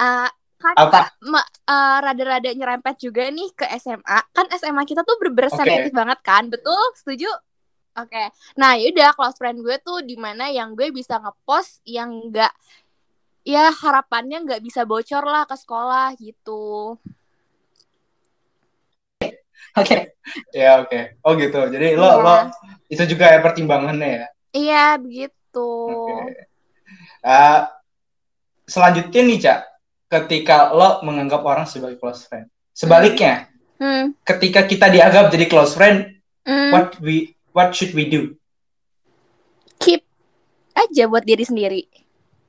[0.00, 0.28] Eh,
[0.60, 1.08] kan Apa?
[1.24, 5.48] ma- eh, rada-rada nyerempet juga nih ke SMA kan SMA kita tuh Oke.
[5.48, 7.32] sensitif banget kan betul setuju
[7.96, 8.22] oke
[8.54, 12.52] nah yaudah close friend gue tuh di mana yang gue bisa ngepost yang enggak
[13.40, 17.00] ya harapannya nggak bisa bocor lah ke sekolah gitu
[19.70, 20.18] Oke.
[20.50, 21.14] Ya oke.
[21.22, 21.70] Oh gitu.
[21.70, 22.18] Jadi lo Iya.
[22.18, 22.34] lo
[22.90, 24.26] itu juga ya pertimbangannya ya.
[24.50, 25.70] iya begitu
[26.10, 26.42] Oke.
[27.22, 27.70] Uh,
[28.66, 29.58] selanjutnya nih cak,
[30.10, 32.50] ketika lo menganggap orang sebagai close friend.
[32.74, 33.46] Sebaliknya,
[33.78, 34.18] hmm.
[34.26, 36.70] ketika kita dianggap jadi close friend, hmm.
[36.74, 38.34] what we what should we do?
[39.80, 40.04] keep
[40.76, 41.82] aja buat diri sendiri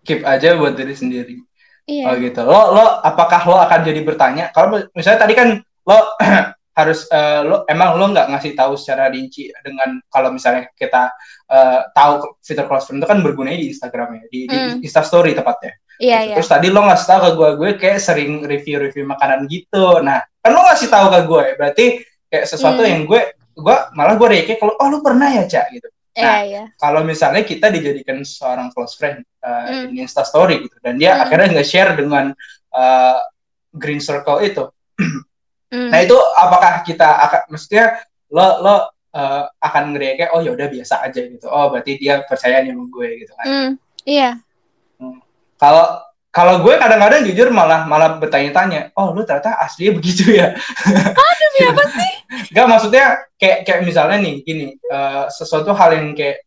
[0.04, 1.38] Keep aja buat diri sendiri.
[1.86, 2.42] iya Oh gitu.
[2.42, 4.50] Lo lo apakah lo akan jadi bertanya?
[4.50, 6.00] Kalau misalnya tadi kan lo
[6.82, 11.14] harus eh, lo emang lo nggak ngasih tahu secara rinci dengan kalau misalnya kita
[11.54, 14.82] eh, tahu fitur close friend itu kan bergunanya di Instagram ya, di, di Hmm.
[14.82, 15.78] Insta Story tepatnya.
[16.02, 16.28] Iya Gitu.
[16.28, 20.02] iya Terus tadi lo ngasih tahu ke gue, gue kayak sering review-review makanan gitu.
[20.02, 21.86] Nah, kan lo ngasih tahu ke gue, berarti
[22.26, 22.90] kayak sesuatu Hmm.
[22.90, 23.22] yang gue,
[23.54, 25.86] gue malah gue react kalau oh lo pernah ya cak gitu.
[26.12, 29.94] iya Nah, iya Kalau misalnya kita dijadikan seorang close friend uh, Hmm.
[29.94, 31.24] di Insta Story gitu, dan dia Hmm.
[31.24, 32.34] akhirnya nge-share dengan
[32.72, 33.20] uh,
[33.72, 34.66] green circle itu.
[35.72, 35.88] Hmm.
[35.88, 37.96] Nah itu apakah kita akan, maksudnya
[38.28, 38.76] lo lo
[39.16, 41.48] uh, akan nge-react oh ya udah biasa aja gitu.
[41.48, 43.46] Oh berarti dia percaya nih sama gue gitu kan.
[43.48, 43.70] Hmm.
[44.04, 44.30] iya
[45.62, 46.02] Kalau
[46.32, 50.56] kalau gue kadang-kadang jujur malah malah bertanya-tanya, oh lu ternyata aslinya begitu ya?
[50.58, 52.12] Demi apa sih?
[52.50, 53.06] Gak maksudnya
[53.38, 56.42] kayak kayak misalnya nih gini, eh, sesuatu hal yang kayak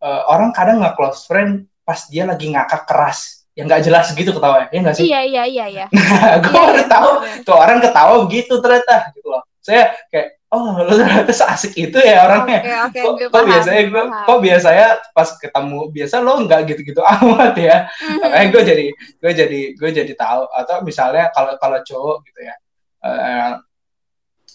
[0.00, 4.32] eh, orang kadang nggak close friend pas dia lagi ngakak keras, yang nggak jelas gitu
[4.32, 5.04] ketawa, ya nggak sih?
[5.06, 5.86] iya iya iya iya
[6.44, 7.44] gue Iya, baru iya, tahu bener.
[7.44, 9.42] tuh orang ketawa begitu ternyata gitu loh.
[9.60, 12.60] Saya kayak oh lu ternyata seasik itu ya orangnya.
[12.88, 14.24] Oke oke Kok, gue kok paham, biasanya gue paham.
[14.24, 18.18] kok biasanya pas ketemu biasa lo nggak gitu-gitu amat ya Mhm.
[18.22, 18.86] makanya gue jadi
[19.18, 22.54] gue jadi gue jadi tahu atau misalnya kalau kalau cowok gitu ya
[22.98, 23.52] eh,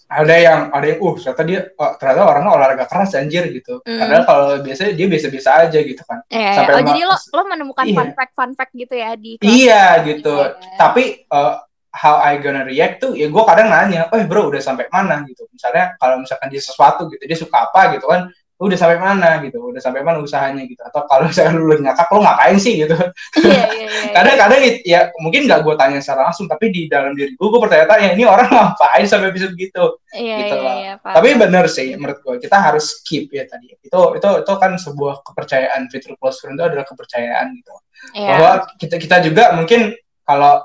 [0.09, 3.97] ada yang ada yang uh ternyata dia oh, ternyata orangnya olahraga keras anjir gitu Hmm.
[3.97, 7.85] padahal kalau biasanya dia biasa-biasa aja gitu kan Iya, sampai oh jadi lo lo menemukan
[7.85, 7.95] Iya.
[7.95, 10.05] fun fact fun fact gitu ya di iya lo.
[10.07, 10.73] gitu Iya.
[10.75, 11.53] tapi eh,
[11.93, 15.45] how I gonna react tuh ya gue kadang nanya oh bro udah sampai mana gitu
[15.49, 19.43] misalnya kalau misalkan dia sesuatu gitu dia suka apa gitu kan lu udah sampai mana
[19.43, 22.73] gitu udah sampai mana usahanya gitu atau kalau misalkan lu lagi ngakak lu ngapain sih
[22.79, 22.95] gitu
[23.43, 24.13] Iya iya iya.
[24.13, 27.59] kadang-kadang it- ya mungkin nggak gue tanya secara langsung tapi di dalam diri gue gue
[27.59, 29.83] bertanya-tanya ini orang ngapain sampai bisa begitu
[30.15, 30.75] Iya gitu iya lah.
[30.79, 30.93] iya.
[30.97, 31.13] paham.
[31.17, 35.15] tapi bener sih menurut gue kita harus keep ya tadi itu itu itu kan sebuah
[35.21, 37.73] kepercayaan fitur close friend itu adalah kepercayaan gitu
[38.15, 38.27] Iya.
[38.31, 39.91] bahwa kita kita juga mungkin
[40.23, 40.61] kalau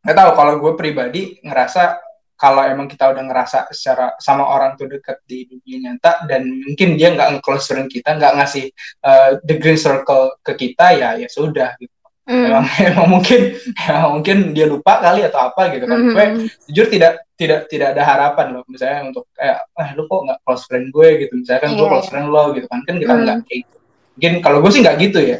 [0.00, 2.00] nggak tahu kalau gue pribadi ngerasa
[2.34, 6.96] kalau emang kita udah ngerasa secara sama orang tuh deket di dunia nyata dan mungkin
[6.96, 8.72] dia nggak nge-close friend kita nggak ngasih
[9.04, 11.92] uh, the green circle ke kita ya ya sudah gitu
[12.30, 12.46] Hmm.
[12.46, 12.62] emang
[12.94, 13.40] emang mungkin
[13.74, 16.12] emang mungkin dia lupa kali atau apa gitu kan Mhm.
[16.14, 16.24] gue
[16.70, 20.62] jujur tidak tidak tidak ada harapan loh misalnya untuk kayak eh lu kok nggak close
[20.70, 23.22] friend gue gitu misalnya kan gue Iya, close friend lo gitu kan kan kita Hmm.
[23.26, 23.76] nggak kayak gitu.
[24.14, 25.38] mungkin kalau gue sih nggak gitu ya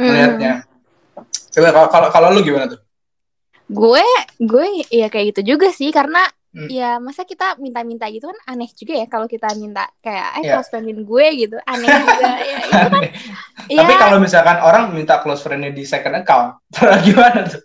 [0.00, 0.06] Hmm.
[0.08, 0.52] melihatnya
[1.50, 2.80] Coba kalau kalau lu gimana tuh?
[3.70, 4.04] Gue
[4.36, 6.66] gue ya kayak gitu juga sih karena Hmm.
[6.66, 10.58] ya masa kita minta-minta gitu kan aneh juga ya kalau kita minta kayak eh Iya.
[10.58, 13.02] close friendin gue gitu aneh juga ya itu kan
[13.70, 16.58] ya Tapi kalau misalkan orang minta close friend-nya di second account,
[17.06, 17.62] gimana tuh?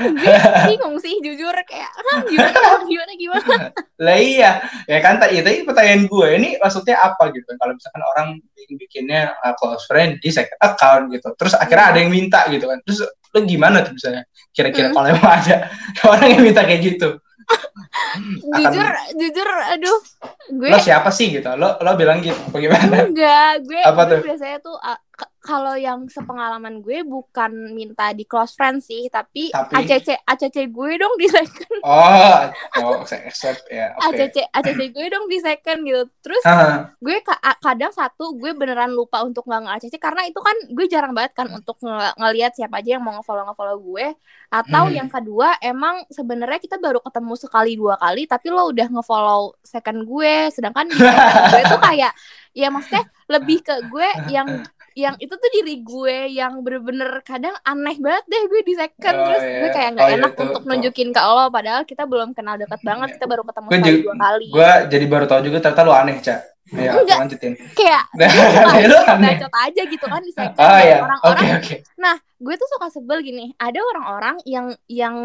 [0.00, 3.54] Gue bingung sih jujur kayak "Hah, gimana gimana gimana
[4.04, 7.46] Lah iya, ya kan tadi itu pertanyaan gue ini maksudnya apa gitu?
[7.52, 11.98] Kalau misalkan orang bikin bikinnya uh, close friend di second account gitu, terus akhirnya ada
[12.00, 14.24] yang minta gitu kan, terus lu gimana tuh misalnya?
[14.50, 14.96] Kira-kira Hmm.
[14.96, 15.56] kalau emang ada
[16.10, 17.08] orang yang minta kayak gitu,
[18.56, 19.98] jujur jujur aduh
[20.50, 21.46] gue lo siapa sih gitu?
[21.54, 23.04] Lo lo bilang gitu, bagaimana?
[23.04, 24.20] enggak gue, Apa gue tuh?
[24.26, 24.98] biasanya tuh uh,
[25.40, 29.72] kalau yang sepengalaman gue bukan minta di close friend sih tapi, Tapi?
[29.74, 31.80] ACC ACC gue dong di second.
[31.80, 32.44] Oh,
[32.78, 34.04] oh, accept ya, oke.
[34.12, 36.02] ACC ACC gue dong di second gitu.
[36.20, 40.52] Terus Ah, gue ka- kadang satu gue beneran lupa untuk nggak nge-ACC karena itu kan
[40.68, 44.06] gue jarang banget kan untuk nge- ngelihat siapa aja yang mau nge-follow nge-follow gue.
[44.50, 44.94] Atau Hmm.
[44.94, 50.04] yang kedua emang sebenarnya kita baru ketemu sekali dua kali tapi lo udah nge-follow second
[50.04, 50.52] gue.
[50.52, 52.12] Sedangkan di gue tuh kayak
[52.50, 54.46] ya maksudnya lebih ke gue yang
[54.94, 59.24] yang itu tuh diri gue yang bener-bener kadang aneh banget deh gue di second Oh,
[59.30, 59.58] terus iya.
[59.62, 62.54] gue kayak nggak Oh, iya, enak itu- untuk nunjukin ke lo padahal kita belum kenal
[62.58, 65.82] dekat banget kita baru ketemu Gue sekali dua kali gue jadi baru tahu juga ternyata
[65.86, 66.40] lo aneh, Cak.
[66.70, 67.18] Ya, Enggak.
[67.20, 67.52] lanjutin.
[67.72, 68.30] kayak Nah,
[69.20, 71.76] bacot aja gitu kan di second Oh Dan ya, orang-orang oke oke.
[71.96, 75.16] nah gue tuh suka sebel gini ada orang-orang yang yang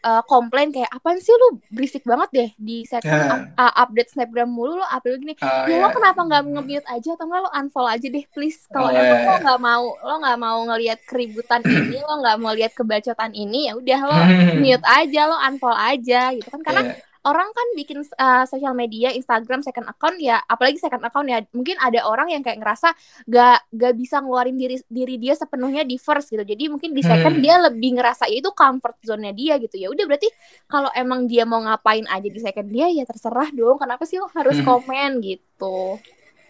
[0.00, 3.30] uh, komplain kayak apa sih lu berisik banget deh di second Ya.
[3.30, 5.78] up- uh, update snapgram mulu lo upload gini Oh, ya ya.
[5.78, 9.04] lo kenapa nggak nge-mute aja atau nggak lo unfollow aja deh please kalau Oh, emang
[9.04, 9.40] iya, lo iya.
[9.40, 13.72] nggak mau lo nggak mau ngelihat keributan ini lo nggak mau lihat kebacotan ini ya
[13.74, 14.56] udah lo Hmm.
[14.58, 16.94] mute aja lo unfollow aja gitu kan karena Iya.
[17.24, 21.76] Orang kan bikin uh, sosial media Instagram second account ya apalagi second account ya mungkin
[21.80, 22.92] ada orang yang kayak ngerasa
[23.24, 27.36] gak gak bisa ngeluarin diri diri dia sepenuhnya di first gitu jadi mungkin di second
[27.36, 27.42] Hmm.
[27.42, 30.28] dia lebih ngerasa ya itu comfort zone-nya dia gitu ya udah berarti
[30.68, 34.28] kalau emang dia mau ngapain aja di second dia ya terserah dong kenapa sih lo
[34.30, 34.66] harus Hmm.
[34.68, 35.98] komen gitu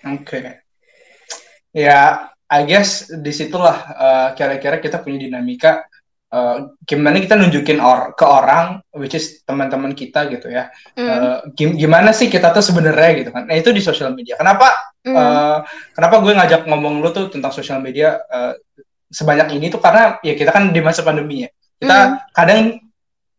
[0.05, 0.61] Oke.
[1.75, 5.83] Ya, I guess di situlah uh, kira-kira kita punya dinamika
[6.35, 10.75] uh, gimana kita nunjukin or ke orang, which is teman-teman kita gitu ya.
[10.99, 13.47] Hmm, Uh, gim- gimana sih kita tuh sebenarnya gitu kan?
[13.47, 14.35] Nah itu di sosial media.
[14.35, 14.67] Kenapa?
[15.07, 15.59] hmm, uh,
[15.95, 18.59] kenapa gue ngajak ngomong lu tuh tentang sosial media uh,
[19.09, 21.51] sebanyak ini tuh karena ya kita kan di masa pandemi ya.
[21.79, 22.15] Kita Hmm.
[22.35, 22.61] kadang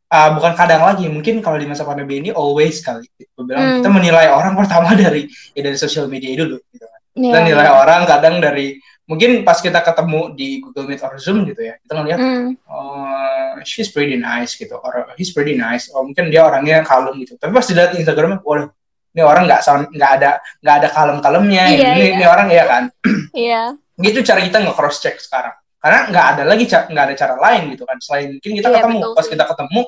[0.07, 3.03] uh, bukan kadang lagi, mungkin kalau di masa pandemi ini always kali.
[3.35, 3.75] Gue bilang Hmm.
[3.83, 6.55] kita menilai orang pertama dari ya dari sosial media dulu.
[6.71, 7.73] Gitu kan iya, kita nilai iya.
[7.75, 8.75] orang kadang dari
[9.05, 13.61] mungkin pas kita ketemu di Google Meet or Zoom gitu ya kita ngeliat Hmm, oh
[13.61, 14.75] she's pretty nice gitu.
[14.77, 15.87] Or he's pretty nice.
[15.93, 17.37] Oh mungkin dia orangnya kalem gitu.
[17.37, 18.67] Tapi pas dilihat Instagramnya waduh
[19.15, 19.61] ini orang nggak
[19.95, 22.13] nggak ada nggak ada kalem-kalemnya Iya, ini, iya.
[22.19, 22.83] ini orang ya kan?
[23.31, 23.61] Iya.
[23.95, 25.55] Gitu cara kita nge cross check sekarang.
[25.79, 28.97] Karena nggak ada lagi nggak ada cara lain gitu kan selain mungkin kita Iya, ketemu.
[28.99, 29.81] betul pas kita ketemu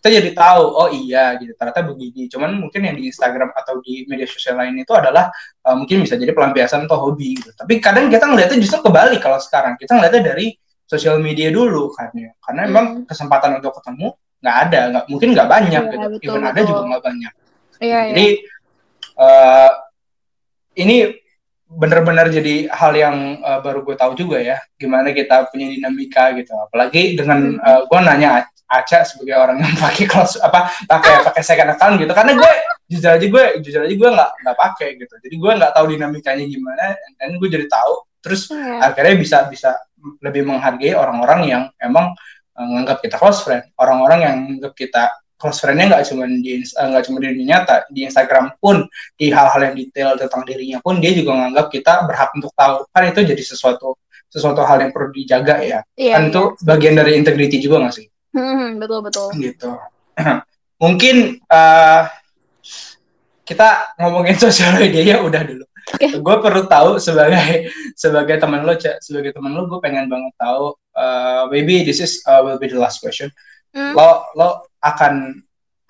[0.00, 4.08] kita jadi tahu oh iya gitu ternyata begini cuman mungkin yang di Instagram atau di
[4.08, 5.28] media sosial lain itu adalah
[5.60, 9.36] uh, mungkin bisa jadi pelampiasan atau hobi gitu tapi kadang kita ngeliatnya justru kebalik kalau
[9.36, 10.56] sekarang kita ngeliatnya dari
[10.88, 12.70] sosial media dulu kan ya karena Hmm.
[12.72, 14.08] emang kesempatan untuk ketemu
[14.40, 16.68] nggak ada nggak mungkin nggak banyak Iya, gitu betul, even ada betul.
[16.72, 17.32] juga nggak banyak
[17.78, 18.26] iya iya jadi
[19.20, 19.70] eh,
[20.76, 20.96] ini
[21.70, 26.50] benar-benar jadi hal yang eh, baru gue tahu juga ya, gimana kita punya dinamika gitu.
[26.56, 27.62] Apalagi dengan Hmm.
[27.62, 28.30] eh, gue nanya
[28.70, 32.52] Aca sebagai orang yang pakai close apa pakai pakai second account gitu, karena gue
[32.86, 35.14] jujur aja gue jujur aja gue nggak nggak pakai gitu.
[35.18, 37.94] Jadi gue nggak tahu dinamikanya gimana, dan gue jadi tahu.
[38.22, 38.94] Terus Iya.
[38.94, 39.70] akhirnya bisa bisa
[40.22, 42.14] lebih menghargai orang-orang yang emang
[42.54, 45.02] eh, nganggap kita close friend, orang-orang yang nganggap kita
[45.40, 48.84] close friend-nya nggak cuma di eh, nggak cuma di dunia nyata, di Instagram pun
[49.16, 52.84] di hal-hal yang detail tentang dirinya pun dia juga nganggap kita berhak untuk tahu.
[52.92, 53.96] Kan itu jadi sesuatu
[54.30, 55.80] sesuatu hal yang perlu dijaga ya.
[55.98, 58.06] Iya, kan itu bagian dari integrity juga nggak sih?
[58.30, 59.70] Hmm, betul betul Gitu.
[60.82, 62.02] Mungkin eh,
[63.44, 65.64] kita ngomongin sosial media ya udah dulu.
[65.90, 66.06] Oke.
[66.22, 67.66] Gue perlu tahu sebagai
[67.98, 70.76] sebagai teman lo, sebagai teman lo, gue pengen banget tahu.
[70.90, 73.30] eh, maybe this is uh, will be the last question.
[73.72, 73.94] Hmm.
[73.94, 74.48] Lo lo
[74.82, 75.40] akan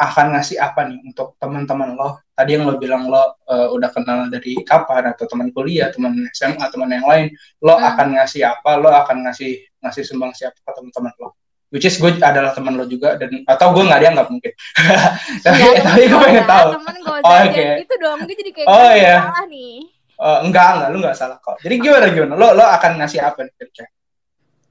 [0.01, 2.25] akan ngasih apa nih untuk teman-teman lo?
[2.33, 6.65] Tadi yang lo bilang lo eh, udah kenal dari kapan atau teman kuliah, teman SMA,
[6.73, 7.27] teman yang lain.
[7.61, 7.89] Lo Hmm.
[7.93, 8.81] akan ngasih apa?
[8.81, 11.37] Lo akan ngasih ngasih sumbang siapa ke teman-teman lo?
[11.71, 14.53] Which is gue adalah teman lo juga dan atau gue nggak dianggap mungkin.
[15.47, 16.69] tapi Nggak, tapi gue pengen gua, tahu.
[16.75, 17.65] temen gua Oh, oke.
[17.79, 19.17] gitu dong gue jadi kayak Oh, gue iya.
[19.23, 19.75] salah nih
[20.21, 21.57] Eh, enggak enggak lu enggak salah kok.
[21.59, 22.35] Jadi gimana gimana?
[22.35, 23.89] Lo lo akan ngasih apa nih kira-kira?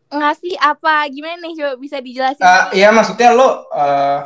[0.10, 4.20] ngasih apa gimana nih coba bisa dijelasin Eh, ya maksudnya lo eh,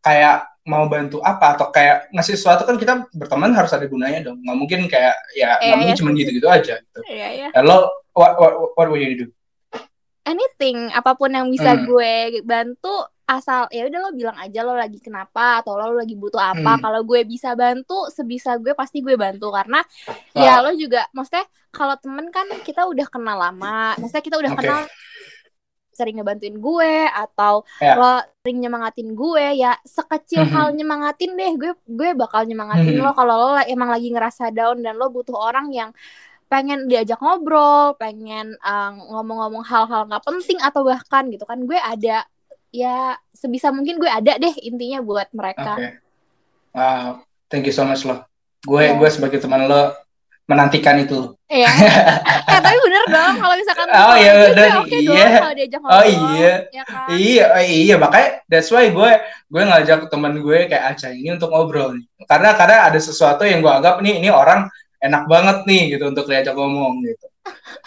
[0.00, 4.42] kayak mau bantu apa atau kayak ngasih sesuatu kan kita berteman harus ada gunanya dong.
[4.42, 7.00] Nggak mungkin kayak ya Iya, nggak mungkin iya, cuma gitu-gitu aja gitu.
[7.06, 7.48] Iya, iya.
[7.54, 9.26] Ya lo what what what will you do?
[10.26, 11.86] Anything apa pun yang bisa Hmm.
[11.86, 12.12] gue
[12.42, 12.90] bantu
[13.24, 16.82] asal ya udah lo bilang aja lo lagi kenapa atau lo lagi butuh apa Hmm.
[16.82, 19.82] kalau gue bisa bantu sebisa gue pasti gue bantu karena
[20.32, 24.58] ya lo juga maksudnya kalau temen kan kita udah kenal lama maksudnya kita udah Oke.
[24.60, 24.82] kenal
[25.90, 27.96] sering ngebantuin gue atau Ya.
[27.96, 30.52] lo sering nyemangatin gue ya sekecil Mhm.
[30.52, 33.02] hal nyemangatin deh gue gue bakal nyemangatin Mhm.
[33.02, 35.90] lo kalau lo emang lagi ngerasa down dan lo butuh orang yang
[36.46, 42.22] pengen diajak ngobrol pengen uh, ngomong-ngomong hal-hal nggak penting atau bahkan gitu kan gue ada
[42.70, 42.96] ya
[43.30, 45.98] sebisa mungkin gue ada deh intinya buat mereka
[46.76, 48.20] Wow, thank you so much lo.
[48.60, 49.00] Gue Iya.
[49.00, 49.96] gue sebagai teman lo
[50.44, 51.32] menantikan itu.
[51.48, 51.72] Iya.
[52.52, 54.68] eh tapi bener dong kalau misalkan Oh, iya, bener.
[54.84, 55.26] oke Iya.
[55.72, 56.52] dong Oh, iya.
[56.68, 57.08] Ya kan?
[57.16, 59.10] Iya, oh iya makanya that's why gue
[59.48, 62.04] gue ngajak teman gue kayak Aca ini untuk ngobrol nih.
[62.28, 64.68] Karena karena ada sesuatu yang gue anggap nih ini orang
[64.98, 67.26] enak banget nih gitu untuk diajak ngomong gitu.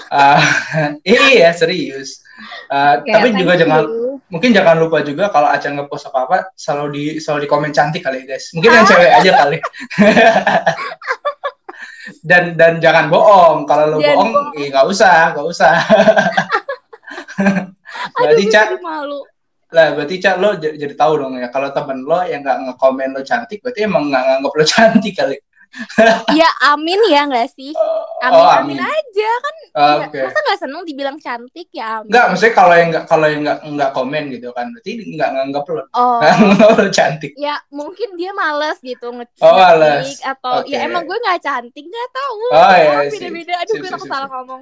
[0.08, 0.40] Ah,
[1.04, 2.24] iya serius.
[2.72, 4.24] Ah, Oke, tapi juga jangan you.
[4.32, 8.00] mungkin jangan lupa juga kalau Aca ngepost apa apa selalu di selalu di komen cantik
[8.06, 8.56] kali ya guys.
[8.56, 9.58] Mungkin yang cewek aja kali.
[12.30, 13.68] dan dan jangan bohong.
[13.68, 14.58] Kalau lo Jangan bohong, bohong.
[14.58, 15.74] eh nggak usah, nggak usah.
[18.16, 19.20] Berarti jadi malu.
[19.70, 23.22] lah berarti Ca lo jadi tahu dong ya kalau temen lo yang nggak ngekomen lo
[23.22, 25.38] cantik berarti emang nggak nganggap lo cantik kali.
[26.34, 27.72] Ya amin ya nggak sih?
[28.20, 29.56] Amin, oh amin aja kan.
[29.72, 30.20] Ah, Ya, Oke.
[30.22, 32.10] Masa nggak seneng dibilang cantik ya amin.
[32.10, 35.64] Nggak, maksudnya kalau yang nggak kalau yang nggak nggak komen gitu kan, berarti nggak nganggap
[35.68, 36.20] lo Oh.
[36.22, 37.32] nganggap lo cantik.
[37.36, 40.20] ya mungkin dia males gitu nge Oh, males.
[40.20, 40.72] atau Oke.
[40.72, 43.12] ya emang gue nggak cantik nggak tahu Oh, iya, Ya, sip.
[43.16, 44.62] beda-beda aduh Sip, gue takut salah ngomong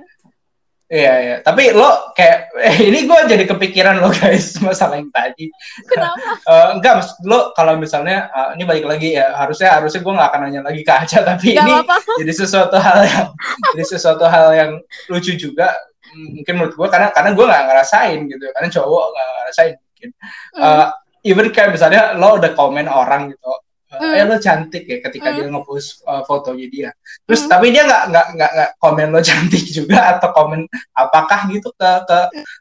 [0.88, 1.35] Iya iya.
[1.43, 5.51] Tapi lo kayak eh, ini gue jadi kepikiran lo guys masalah yang tadi.
[5.83, 6.15] kenapa
[6.47, 10.29] Eh, enggak, mas, lo kalau misalnya eh, ini balik lagi ya harusnya harusnya gue nggak
[10.31, 13.27] akan nanya lagi ke Aca tapi Gak ini apa-apa jadi sesuatu hal yang
[13.75, 14.71] jadi sesuatu hal yang
[15.11, 15.75] lucu juga
[16.15, 20.09] mungkin menurut gue karena karena gue nggak ngerasain gitu karena cowok nggak ngerasain mungkin
[20.57, 20.63] Hmm.
[20.63, 20.88] Eh,
[21.33, 23.51] even kayak misalnya lo udah komen orang gitu
[23.88, 24.13] eh, Hmm.
[24.13, 25.38] eh lo cantik ya ketika Hmm.
[25.38, 26.89] dia ngepost eh, fotonya dia
[27.23, 27.49] terus Hmm.
[27.49, 30.61] tapi dia nggak nggak nggak nggak komen lo cantik juga atau komen
[30.93, 32.19] apakah gitu ke ke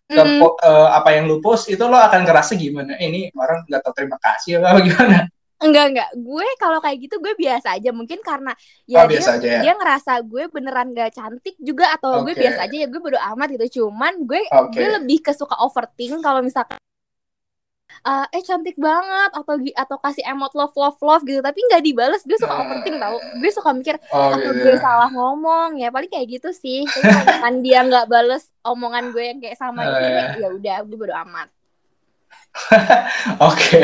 [0.08, 0.38] ke Hmm.
[0.38, 3.82] po- eh, apa yang lu post itu lo akan ngerasa gimana Eh, ini orang nggak
[3.82, 8.20] tahu terima kasih apa gimana enggak enggak gue kalau kayak gitu gue biasa aja mungkin
[8.20, 12.20] karena oh ya dia biasa aja ya dia ngerasa gue beneran gak cantik juga atau
[12.22, 12.44] gue Oke.
[12.44, 14.76] biasa aja ya gue bodo amat gitu cuman gue Oke.
[14.76, 16.76] gue lebih ke suka overthink kalau misalkan
[18.06, 22.22] eh, eh cantik banget atau atau kasih emot love love love gitu tapi nggak dibales
[22.22, 22.62] gue suka Nah.
[22.62, 24.80] overthink tau gue suka mikir oh apa gitu gue ya.
[24.80, 29.58] salah ngomong ya paling kayak gitu sih misalkan dia nggak bales omongan gue yang kayak
[29.58, 30.24] sama Oh, itu ya.
[30.38, 31.50] ya udah gue bodo amat
[33.38, 33.82] Oke,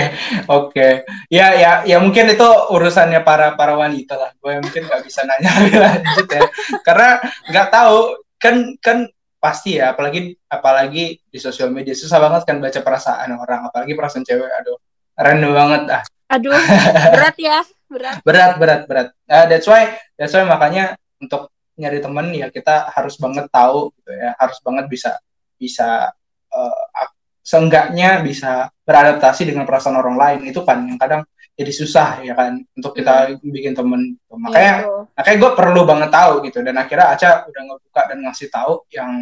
[0.48, 0.88] oke.
[1.28, 4.32] Ya, ya, ya mungkin itu urusannya para para wanita lah.
[4.40, 6.42] Gue mungkin nggak bisa nanya lebih lanjut ya,
[6.80, 7.20] karena
[7.52, 7.98] nggak tahu.
[8.40, 9.06] Kan, kan
[9.42, 9.90] pasti ya.
[9.90, 13.66] Apalagi, apalagi di sosial media susah banget kan baca perasaan orang.
[13.66, 14.46] Apalagi perasaan cewek.
[14.62, 14.78] Aduh,
[15.18, 16.04] random banget ah.
[16.32, 16.56] aduh
[17.12, 17.60] berat ya
[17.92, 19.08] berat Berat, berat, berat.
[19.28, 24.16] Uh, that's why, that's why makanya untuk nyari temen ya kita harus banget tahu gitu
[24.16, 24.32] ya.
[24.40, 25.20] Harus banget bisa,
[25.60, 26.08] bisa
[26.48, 27.08] uh,
[27.42, 31.26] seenggaknya bisa beradaptasi dengan perasaan orang lain itu kan yang kadang
[31.62, 34.98] jadi susah ya kan untuk kita bikin temen makanya Gitu.
[35.14, 39.12] makanya gue perlu banget tahu gitu dan akhirnya Aca udah ngebuka dan ngasih tahu yang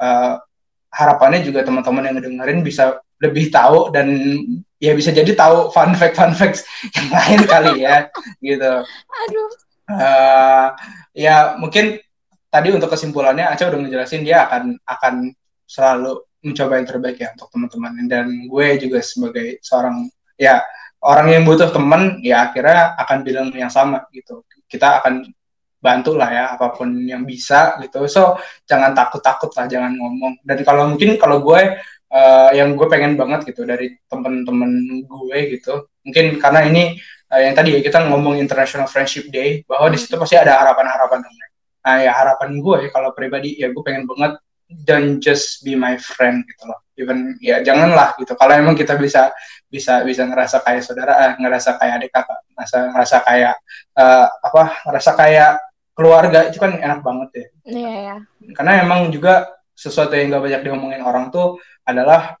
[0.00, 0.34] eh,
[0.94, 4.10] harapannya juga teman-teman yang ngedengerin bisa lebih tahu dan
[4.78, 6.62] ya bisa jadi tahu fun fact fun facts
[6.96, 8.08] yang lain kali ya
[8.38, 8.72] gitu.
[8.84, 9.50] Aduh.
[9.84, 10.68] Eh,
[11.18, 12.00] ya mungkin
[12.48, 15.14] tadi untuk kesimpulannya Aca udah ngejelasin dia akan akan
[15.66, 17.92] selalu mencoba yang terbaik ya untuk teman-teman.
[18.06, 20.06] Dan gue juga sebagai seorang
[20.38, 20.62] ya
[21.04, 24.42] orang yang butuh teman ya akhirnya akan bilang yang sama gitu.
[24.64, 25.28] Kita akan
[25.84, 28.08] bantu lah ya apa pun yang bisa gitu.
[28.08, 30.40] So jangan takut-takut lah jangan ngomong.
[30.40, 31.76] Dan kalau mungkin kalau gue
[32.14, 36.94] eh, yang gue pengen banget gitu dari temen-temen gue gitu mungkin karena ini
[37.32, 41.20] eh, yang tadi ya kita ngomong International Friendship Day bahwa di situ pasti ada harapan-harapan
[41.26, 41.36] dong
[41.84, 44.40] nah ya harapan gue kalau pribadi ya gue pengen banget
[44.82, 46.80] don't just be my friend gitu loh.
[46.96, 48.32] Even ya janganlah gitu.
[48.34, 49.30] Kalau emang kita bisa
[49.74, 53.54] bisa bisa ngerasa kayak saudara eh, ngerasa kayak adik kakak ngerasa ngerasa kayak
[53.98, 55.50] eh, apa ngerasa kayak
[55.98, 57.46] keluarga itu kan enak banget ya.
[57.66, 58.16] Iya ya
[58.54, 62.38] karena emang juga sesuatu yang gak banyak diomongin orang tuh adalah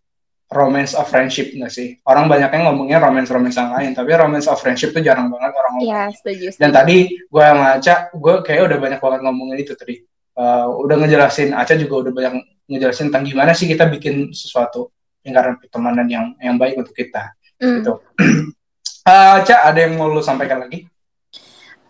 [0.54, 1.98] romance of friendship nggak sih?
[2.06, 5.72] Orang banyaknya ngomongnya romance romance yang lain tapi romance of friendship tuh jarang banget orang
[5.74, 5.90] ngomong.
[5.90, 9.98] Iya setuju dan tadi gue sama Aca gue kayak udah banyak banget ngomongin itu tadi.
[10.34, 12.32] Eh, udah ngejelasin Aca juga udah banyak
[12.70, 14.93] ngejelasin tentang gimana sih kita bikin sesuatu
[15.24, 17.80] lingkaran pertemanan yang yang baik untuk kita Hmm.
[17.80, 17.94] gitu
[19.04, 20.88] Eh, Aca ada yang mau lu sampaikan lagi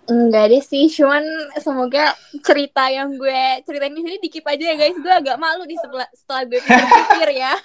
[0.04, 1.24] Enggak deh sih, cuman
[1.56, 2.12] semoga
[2.44, 5.00] cerita yang gue ceritain di sini dikip aja ya guys.
[5.00, 7.54] Gue agak malu di setelah setelah gue pikir ya.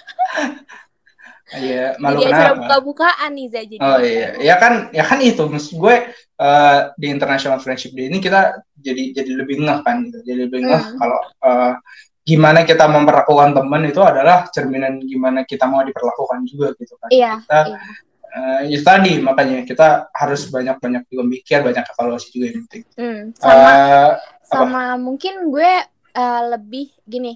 [1.50, 2.58] Iya, malu Jadi kenapa?
[2.62, 3.82] buka-bukaan nih Zah jadi.
[3.82, 8.22] Oh iya, ya kan, ya kan itu maksud gue eh, di International Friendship Day ini
[8.22, 10.98] kita jadi jadi lebih ngeh kan gitu, jadi lebih ngeh Hmm.
[11.02, 11.74] kalau eh,
[12.30, 17.10] gimana kita memperlakukan teman itu adalah cerminan gimana kita mau diperlakukan juga gitu kan.
[17.10, 17.80] Iya, Kita iya.
[18.30, 22.84] eh, ya tadi makanya kita harus banyak-banyak juga mikir, banyak evaluasi juga yang penting.
[22.94, 24.12] Hmm, sama Eh,
[24.46, 25.72] sama mungkin gue
[26.12, 27.34] eh, lebih gini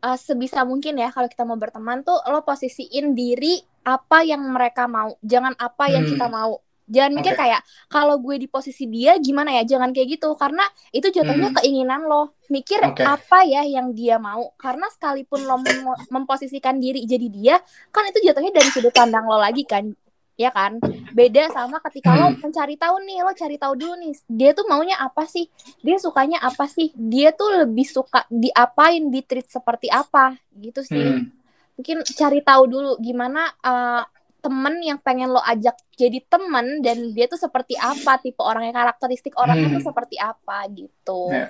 [0.00, 4.86] eh, sebisa mungkin ya kalau kita mau berteman tuh lo posisiin diri apa yang mereka
[4.86, 6.10] mau jangan apa yang Hmm.
[6.14, 6.58] kita mau
[6.92, 7.40] jangan mikir Oke.
[7.40, 10.60] kayak kalau gue di posisi dia gimana ya jangan kayak gitu karena
[10.92, 11.56] itu jatuhnya Hmm.
[11.56, 13.00] keinginan lo mikir Oke.
[13.00, 17.56] apa ya yang dia mau karena sekalipun lo mem- memposisikan diri jadi dia
[17.88, 19.88] kan itu jatuhnya dari sudut pandang lo lagi kan
[20.32, 20.80] ya kan
[21.12, 22.40] beda sama ketika lo Hmm.
[22.40, 25.48] mencari tahu nih lo cari tahu dulu nih dia tuh maunya apa sih
[25.80, 30.96] dia sukanya apa sih dia tuh lebih suka diapain di treat seperti apa gitu sih
[31.20, 31.28] Hmm.
[31.72, 34.02] mungkin cari tahu dulu gimana eh,
[34.42, 39.38] temen yang pengen lo ajak jadi temen dan dia tuh seperti apa tipe orangnya karakteristik
[39.38, 39.76] orangnya Hmm.
[39.78, 41.46] tuh seperti apa gitu Ya.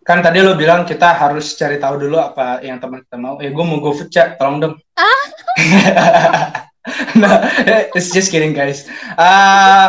[0.00, 3.36] Kan tadi lo bilang kita harus cari tahu dulu apa yang teman kita mau.
[3.36, 4.74] Eh, gue mau go food chat, tolong dong.
[4.96, 5.24] Ah.
[7.20, 7.44] nah,
[7.92, 8.88] it's just kidding guys.
[9.20, 9.86] Ah,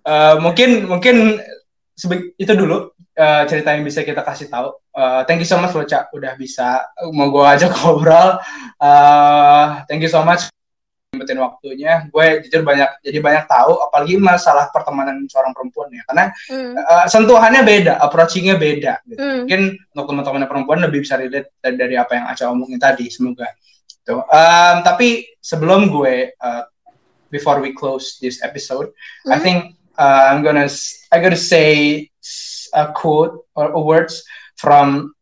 [0.00, 1.36] eh, mungkin mungkin
[2.40, 4.72] itu dulu eh, cerita yang bisa kita kasih tahu.
[4.96, 8.40] Eh, thank you so much lo Cak udah bisa mau gue ajak ngobrol.
[8.80, 10.48] Eh, thank you so much
[11.20, 12.08] nyempetin waktunya.
[12.08, 16.00] Gue jujur banyak jadi banyak tahu apalagi masalah pertemanan seorang perempuan ya.
[16.08, 19.04] Karena Hmm, eh, sentuhannya beda, approachingnya beda.
[19.04, 19.36] Gitu hmm.
[19.44, 19.60] mungkin
[19.92, 23.52] untuk teman-teman perempuan lebih bisa relate dari, dari apa yang Aca omongin tadi semoga
[24.00, 24.24] Tuh.
[24.24, 26.64] Um, tapi sebelum gue uh,
[27.28, 28.88] before we close this episode
[29.28, 29.44] I Hmm.
[29.44, 29.58] think
[30.00, 30.72] uh, I'm gonna
[31.12, 32.08] I gotta say
[32.72, 34.24] a quote or words
[34.56, 35.12] from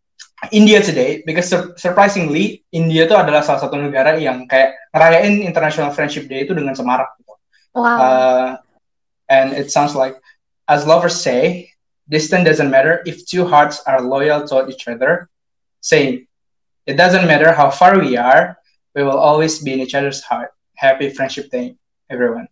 [0.55, 5.95] India today because sur- surprisingly India itu adalah salah satu negara yang kayak ngerayain International
[5.95, 7.35] Friendship Day itu dengan semarak gitu.
[7.79, 8.49] wow Uh,
[9.31, 10.19] and it sounds like,
[10.67, 11.71] as lovers say,
[12.11, 15.31] distance doesn't matter if two hearts are loyal to each other.
[15.79, 16.27] Saying,
[16.89, 18.59] it doesn't matter how far we are,
[18.97, 20.51] we will always be in each other's heart.
[20.75, 21.79] Happy Friendship Day,
[22.11, 22.51] everyone.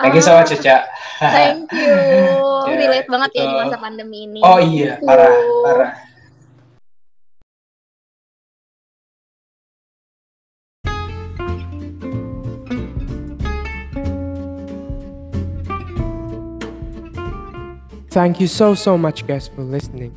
[0.00, 0.88] Thank you so much, Caca.
[1.20, 1.94] thank you
[2.70, 5.62] Ya, relate banget ya di masa pandemi ini oh iya, parah, Uh.
[5.64, 5.92] parah.
[18.10, 20.10] Thank you so so much guys for listening.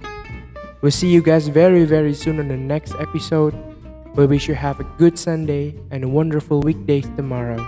[0.82, 3.54] We'll see you guys very very soon on the next episode.
[4.16, 7.62] We wish you have a good Sunday and a wonderful weekdays tomorrow.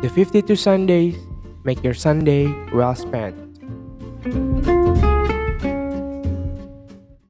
[0.00, 1.16] The 52 Sundays
[1.62, 3.41] make your Sunday well spent.